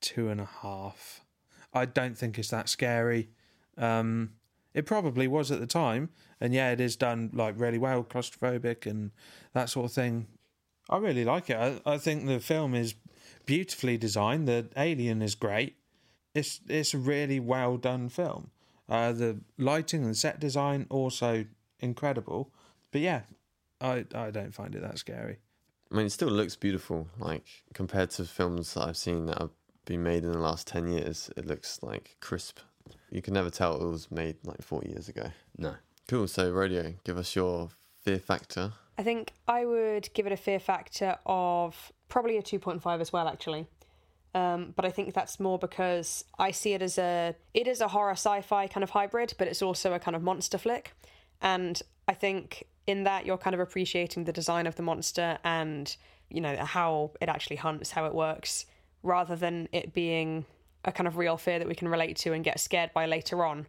two 0.00 0.28
and 0.28 0.40
a 0.40 0.44
half. 0.62 1.24
I 1.72 1.84
don't 1.84 2.16
think 2.16 2.38
it's 2.38 2.50
that 2.50 2.68
scary. 2.68 3.28
Um, 3.76 4.32
it 4.74 4.86
probably 4.86 5.26
was 5.28 5.50
at 5.50 5.60
the 5.60 5.66
time, 5.66 6.10
and 6.40 6.52
yeah, 6.54 6.70
it 6.72 6.80
is 6.80 6.96
done 6.96 7.30
like 7.32 7.54
really 7.58 7.78
well, 7.78 8.02
claustrophobic 8.04 8.86
and 8.86 9.10
that 9.52 9.68
sort 9.68 9.86
of 9.86 9.92
thing. 9.92 10.26
I 10.88 10.96
really 10.98 11.24
like 11.24 11.50
it. 11.50 11.56
I, 11.56 11.80
I 11.94 11.98
think 11.98 12.26
the 12.26 12.40
film 12.40 12.74
is 12.74 12.94
beautifully 13.46 13.96
designed. 13.96 14.48
The 14.48 14.68
alien 14.76 15.22
is 15.22 15.34
great. 15.34 15.76
It's 16.34 16.60
it's 16.68 16.94
a 16.94 16.98
really 16.98 17.40
well 17.40 17.76
done 17.76 18.08
film. 18.08 18.50
Uh, 18.90 19.12
the 19.12 19.40
lighting 19.56 20.04
and 20.04 20.16
set 20.16 20.40
design 20.40 20.86
also 20.90 21.44
incredible. 21.78 22.52
But 22.90 23.00
yeah, 23.00 23.22
I 23.80 24.04
I 24.14 24.30
don't 24.30 24.52
find 24.52 24.74
it 24.74 24.82
that 24.82 24.98
scary. 24.98 25.38
I 25.90 25.96
mean, 25.96 26.06
it 26.06 26.10
still 26.10 26.28
looks 26.28 26.56
beautiful. 26.56 27.08
Like 27.18 27.46
compared 27.72 28.10
to 28.10 28.24
films 28.24 28.74
that 28.74 28.88
I've 28.88 28.96
seen 28.96 29.26
that 29.26 29.38
have 29.38 29.50
been 29.84 30.02
made 30.02 30.24
in 30.24 30.32
the 30.32 30.38
last 30.38 30.66
ten 30.66 30.88
years, 30.88 31.30
it 31.36 31.46
looks 31.46 31.82
like 31.82 32.16
crisp. 32.20 32.58
You 33.10 33.22
can 33.22 33.34
never 33.34 33.50
tell 33.50 33.80
it 33.80 33.88
was 33.88 34.10
made 34.10 34.36
like 34.44 34.62
forty 34.62 34.90
years 34.90 35.08
ago. 35.08 35.30
No. 35.56 35.74
Cool. 36.08 36.26
So, 36.26 36.50
Rodeo, 36.50 36.94
give 37.04 37.18
us 37.18 37.36
your 37.36 37.68
fear 38.00 38.18
factor. 38.18 38.72
I 38.98 39.02
think 39.02 39.32
I 39.46 39.64
would 39.64 40.12
give 40.12 40.26
it 40.26 40.32
a 40.32 40.36
fear 40.36 40.58
factor 40.58 41.16
of 41.24 41.92
probably 42.08 42.36
a 42.36 42.42
2.5 42.42 43.00
as 43.00 43.12
well, 43.12 43.28
actually. 43.28 43.66
Um, 44.34 44.72
but 44.76 44.84
I 44.84 44.90
think 44.90 45.12
that's 45.12 45.40
more 45.40 45.58
because 45.58 46.24
I 46.38 46.52
see 46.52 46.72
it 46.72 46.82
as 46.82 46.98
a 46.98 47.34
it 47.52 47.66
is 47.66 47.80
a 47.80 47.88
horror 47.88 48.12
sci-fi 48.12 48.68
kind 48.68 48.84
of 48.84 48.90
hybrid, 48.90 49.34
but 49.38 49.48
it's 49.48 49.62
also 49.62 49.92
a 49.92 49.98
kind 49.98 50.14
of 50.14 50.22
monster 50.22 50.58
flick, 50.58 50.92
and 51.40 51.80
I 52.06 52.14
think 52.14 52.66
in 52.86 53.04
that 53.04 53.26
you're 53.26 53.38
kind 53.38 53.54
of 53.54 53.60
appreciating 53.60 54.24
the 54.24 54.32
design 54.32 54.66
of 54.66 54.76
the 54.76 54.82
monster 54.82 55.38
and 55.44 55.96
you 56.28 56.40
know 56.40 56.56
how 56.56 57.10
it 57.20 57.28
actually 57.28 57.56
hunts, 57.56 57.90
how 57.90 58.04
it 58.06 58.14
works. 58.14 58.66
rather 59.02 59.36
than 59.36 59.68
it 59.72 59.92
being 59.92 60.44
a 60.84 60.92
kind 60.92 61.06
of 61.06 61.16
real 61.16 61.36
fear 61.36 61.58
that 61.58 61.68
we 61.68 61.74
can 61.74 61.88
relate 61.88 62.16
to 62.16 62.32
and 62.32 62.44
get 62.44 62.58
scared 62.60 62.92
by 62.92 63.06
later 63.06 63.44
on. 63.44 63.66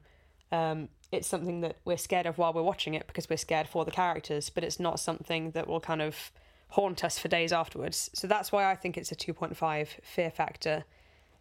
Um, 0.51 0.89
it's 1.12 1.27
something 1.27 1.62
that 1.62 1.77
we're 1.86 1.98
scared 1.98 2.25
of 2.25 2.38
while 2.38 2.53
we're 2.53 2.62
watching 2.62 2.94
it 2.94 3.08
because 3.08 3.30
we're 3.30 3.38
scared 3.38 3.68
for 3.68 3.84
the 3.86 3.91
characters, 3.91 4.50
but 4.50 4.63
it's 4.63 4.80
not 4.80 5.00
something 5.00 5.51
that 5.51 5.68
will 5.68 5.80
kind 5.80 6.01
of 6.01 6.32
haunt 6.72 7.04
us 7.04 7.18
for 7.20 7.28
days 7.28 7.51
afterwards. 7.54 8.10
So 8.13 8.28
that's 8.28 8.51
why 8.51 8.70
I 8.72 8.75
think 8.75 8.98
it's 8.98 9.12
a 9.12 9.16
2.5 9.16 9.88
fear 10.04 10.32
factor. 10.32 10.84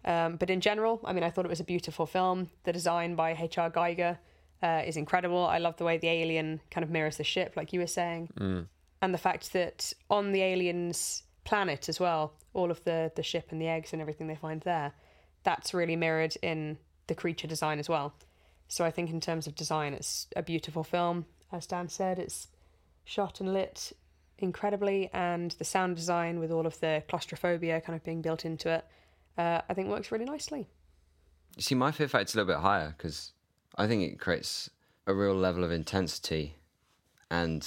Um, 0.05 0.37
but 0.37 0.51
in 0.51 0.61
general, 0.61 1.01
I 1.05 1.13
mean, 1.13 1.23
I 1.25 1.31
thought 1.31 1.45
it 1.45 1.51
was 1.51 1.61
a 1.61 1.65
beautiful 1.65 2.07
film. 2.07 2.51
The 2.65 2.73
design 2.73 3.15
by 3.15 3.33
H.R. 3.39 3.71
Giger 3.71 4.19
uh, 4.63 4.83
is 4.85 4.97
incredible. 4.97 5.45
I 5.47 5.59
love 5.59 5.77
the 5.77 5.85
way 5.85 5.99
the 5.99 6.09
alien 6.09 6.61
kind 6.71 6.85
of 6.85 6.91
mirrors 6.91 7.17
the 7.17 7.25
ship, 7.25 7.55
like 7.57 7.73
you 7.73 7.81
were 7.81 7.87
saying, 7.87 8.29
Mm. 8.39 8.67
and 9.03 9.15
the 9.15 9.19
fact 9.19 9.53
that 9.53 9.93
on 10.09 10.33
the 10.33 10.43
alien's 10.43 11.23
planet 11.45 11.89
as 11.89 11.99
well, 12.01 12.33
all 12.53 12.71
of 12.71 12.83
the 12.85 13.13
the 13.15 13.23
ship 13.23 13.47
and 13.53 13.61
the 13.61 13.69
eggs 13.69 13.93
and 13.93 14.01
everything 14.03 14.27
they 14.27 14.35
find 14.37 14.61
there, 14.63 14.93
that's 15.45 15.73
really 15.73 15.97
mirrored 15.97 16.35
in 16.43 16.77
the 17.07 17.15
creature 17.15 17.47
design 17.49 17.79
as 17.79 17.89
well. 17.89 18.13
So 18.69 18.85
I 18.85 18.91
think 18.91 19.11
in 19.11 19.21
terms 19.21 19.47
of 19.47 19.55
design, 19.55 19.95
it's 19.95 20.27
a 20.37 20.43
beautiful 20.43 20.85
film. 20.85 21.27
As 21.53 21.67
Dan 21.67 21.89
said, 21.89 22.19
it's 22.19 22.49
shot 23.05 23.41
and 23.41 23.53
lit 23.53 23.93
incredibly, 24.43 25.11
and 25.13 25.53
the 25.53 25.65
sound 25.65 25.97
design 25.97 26.41
with 26.41 26.51
all 26.51 26.67
of 26.67 26.79
the 26.81 27.03
claustrophobia 27.09 27.81
kind 27.81 27.97
of 27.97 28.05
being 28.05 28.23
built 28.23 28.45
into 28.45 28.71
it, 28.71 28.85
uh, 29.39 29.61
I 29.69 29.75
think 29.75 29.89
works 29.89 30.13
really 30.13 30.25
nicely. 30.25 30.69
You 31.57 31.63
see, 31.63 31.75
my 31.75 31.91
fear 31.91 32.09
factor's 32.09 32.35
a 32.35 32.39
little 32.39 32.55
bit 32.55 32.63
higher 32.63 32.95
because 32.97 33.33
I 33.77 33.87
think 33.87 34.03
it 34.03 34.19
creates 34.19 34.71
a 35.07 35.15
real 35.15 35.35
level 35.35 35.65
of 35.65 35.71
intensity. 35.71 36.57
And 37.31 37.67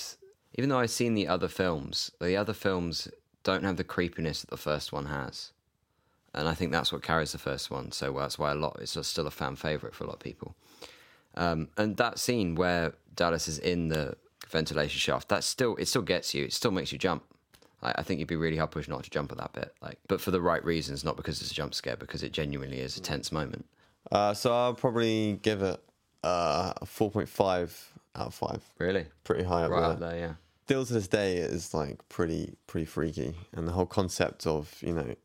even 0.55 0.69
though 0.69 0.79
I've 0.79 0.91
seen 0.91 1.13
the 1.13 1.27
other 1.27 1.47
films, 1.47 2.11
the 2.19 2.37
other 2.37 2.53
films 2.53 3.07
don't 3.43 3.63
have 3.63 3.77
the 3.77 3.83
creepiness 3.83 4.41
that 4.41 4.49
the 4.49 4.57
first 4.57 4.91
one 4.91 5.05
has. 5.05 5.51
And 6.33 6.47
I 6.47 6.53
think 6.53 6.71
that's 6.71 6.91
what 6.91 7.03
carries 7.03 7.31
the 7.31 7.37
first 7.37 7.69
one 7.69 7.91
so 7.91 8.11
well. 8.11 8.23
That's 8.23 8.39
why 8.39 8.51
a 8.51 8.55
lot 8.55 8.77
it's 8.81 8.97
still 9.07 9.27
a 9.27 9.31
fan 9.31 9.55
favorite 9.55 9.93
for 9.93 10.03
a 10.03 10.07
lot 10.07 10.15
of 10.15 10.19
people. 10.21 10.55
Um, 11.35 11.69
and 11.77 11.97
that 11.97 12.19
scene 12.19 12.55
where 12.55 12.93
Dallas 13.15 13.47
is 13.47 13.59
in 13.59 13.89
the 13.89 14.15
ventilation 14.53 14.97
shaft, 14.99 15.27
that 15.29 15.43
still 15.43 15.75
it 15.75 15.87
still 15.89 16.01
gets 16.01 16.33
you. 16.33 16.45
It 16.45 16.53
still 16.53 16.71
makes 16.71 16.93
you 16.93 16.97
jump. 16.97 17.23
I, 17.81 17.91
I 17.97 18.03
think 18.03 18.19
you'd 18.19 18.29
be 18.29 18.37
really 18.37 18.55
hard 18.55 18.71
pushed 18.71 18.87
not 18.87 19.03
to 19.03 19.09
jump 19.09 19.31
at 19.33 19.37
that 19.39 19.51
bit, 19.51 19.73
like, 19.81 19.99
but 20.07 20.21
for 20.21 20.31
the 20.31 20.39
right 20.39 20.63
reasons, 20.63 21.03
not 21.03 21.17
because 21.17 21.41
it's 21.41 21.51
a 21.51 21.53
jump 21.53 21.73
scare, 21.75 21.97
because 21.97 22.23
it 22.23 22.31
genuinely 22.31 22.79
is 22.79 22.95
a 22.95 23.01
tense 23.01 23.31
moment. 23.31 23.65
Uh, 24.11 24.33
so 24.33 24.53
I'll 24.53 24.73
probably 24.73 25.39
give 25.41 25.61
it 25.61 25.81
uh, 26.23 26.71
a 26.81 26.85
4.5 26.85 27.83
out 28.15 28.27
of 28.27 28.33
5. 28.33 28.61
Really, 28.79 29.05
Pretty 29.25 29.43
high 29.43 29.63
up 29.63 29.71
right 29.71 29.81
there. 29.81 29.89
up 29.89 29.99
there, 29.99 30.17
yeah. 30.17 30.33
Still 30.65 30.85
to 30.85 30.93
this 30.93 31.07
day, 31.09 31.37
it 31.37 31.51
is 31.51 31.73
like 31.73 32.07
pretty, 32.07 32.55
pretty 32.67 32.85
freaky. 32.85 33.35
And 33.53 33.67
the 33.67 33.73
whole 33.73 33.85
concept 33.85 34.47
of, 34.47 34.73
you 34.81 34.93
know, 34.93 35.15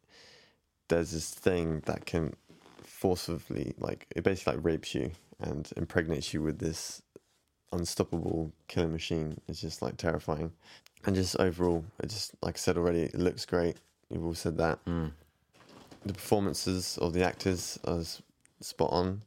there's 0.88 1.12
this 1.12 1.30
thing 1.30 1.80
that 1.86 2.06
can 2.06 2.34
forcibly, 2.82 3.74
like, 3.78 4.06
it 4.16 4.24
basically 4.24 4.56
like 4.56 4.64
rapes 4.64 4.94
you 4.94 5.12
and 5.40 5.70
impregnates 5.76 6.34
you 6.34 6.42
with 6.42 6.58
this 6.58 7.02
unstoppable 7.72 8.52
killing 8.66 8.92
machine. 8.92 9.40
is 9.48 9.60
just 9.60 9.82
like 9.82 9.96
terrifying. 9.96 10.52
And 11.04 11.14
just 11.14 11.38
overall, 11.38 11.84
it 12.02 12.10
just, 12.10 12.32
like 12.42 12.56
I 12.56 12.58
said 12.58 12.76
already, 12.76 13.02
it 13.02 13.14
looks 13.14 13.44
great. 13.46 13.76
You've 14.10 14.24
all 14.24 14.34
said 14.34 14.56
that. 14.58 14.84
Mm. 14.84 15.12
the 16.04 16.12
performances 16.12 16.98
of 16.98 17.12
the 17.12 17.24
actors 17.24 17.78
are 17.84 18.02
spot 18.60 18.90
on. 18.92 19.22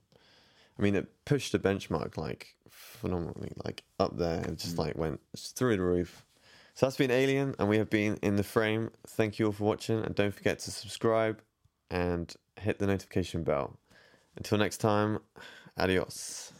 I 0.77 0.81
mean, 0.81 0.95
it 0.95 1.07
pushed 1.25 1.51
the 1.51 1.59
benchmark 1.59 2.17
like 2.17 2.55
phenomenally, 2.69 3.51
like 3.63 3.83
up 3.99 4.17
there. 4.17 4.41
It 4.41 4.57
just 4.57 4.77
like 4.77 4.97
went 4.97 5.19
through 5.37 5.77
the 5.77 5.83
roof. 5.83 6.25
So 6.73 6.85
that's 6.85 6.97
been 6.97 7.11
Alien, 7.11 7.53
and 7.59 7.67
we 7.67 7.77
have 7.77 7.89
been 7.89 8.17
in 8.21 8.37
the 8.37 8.43
frame. 8.43 8.91
Thank 9.07 9.37
you 9.37 9.47
all 9.47 9.51
for 9.51 9.65
watching, 9.65 10.03
and 10.03 10.15
don't 10.15 10.33
forget 10.33 10.59
to 10.59 10.71
subscribe 10.71 11.41
and 11.89 12.33
hit 12.55 12.79
the 12.79 12.87
notification 12.87 13.43
bell. 13.43 13.77
Until 14.37 14.57
next 14.57 14.77
time, 14.77 15.19
adios. 15.77 16.53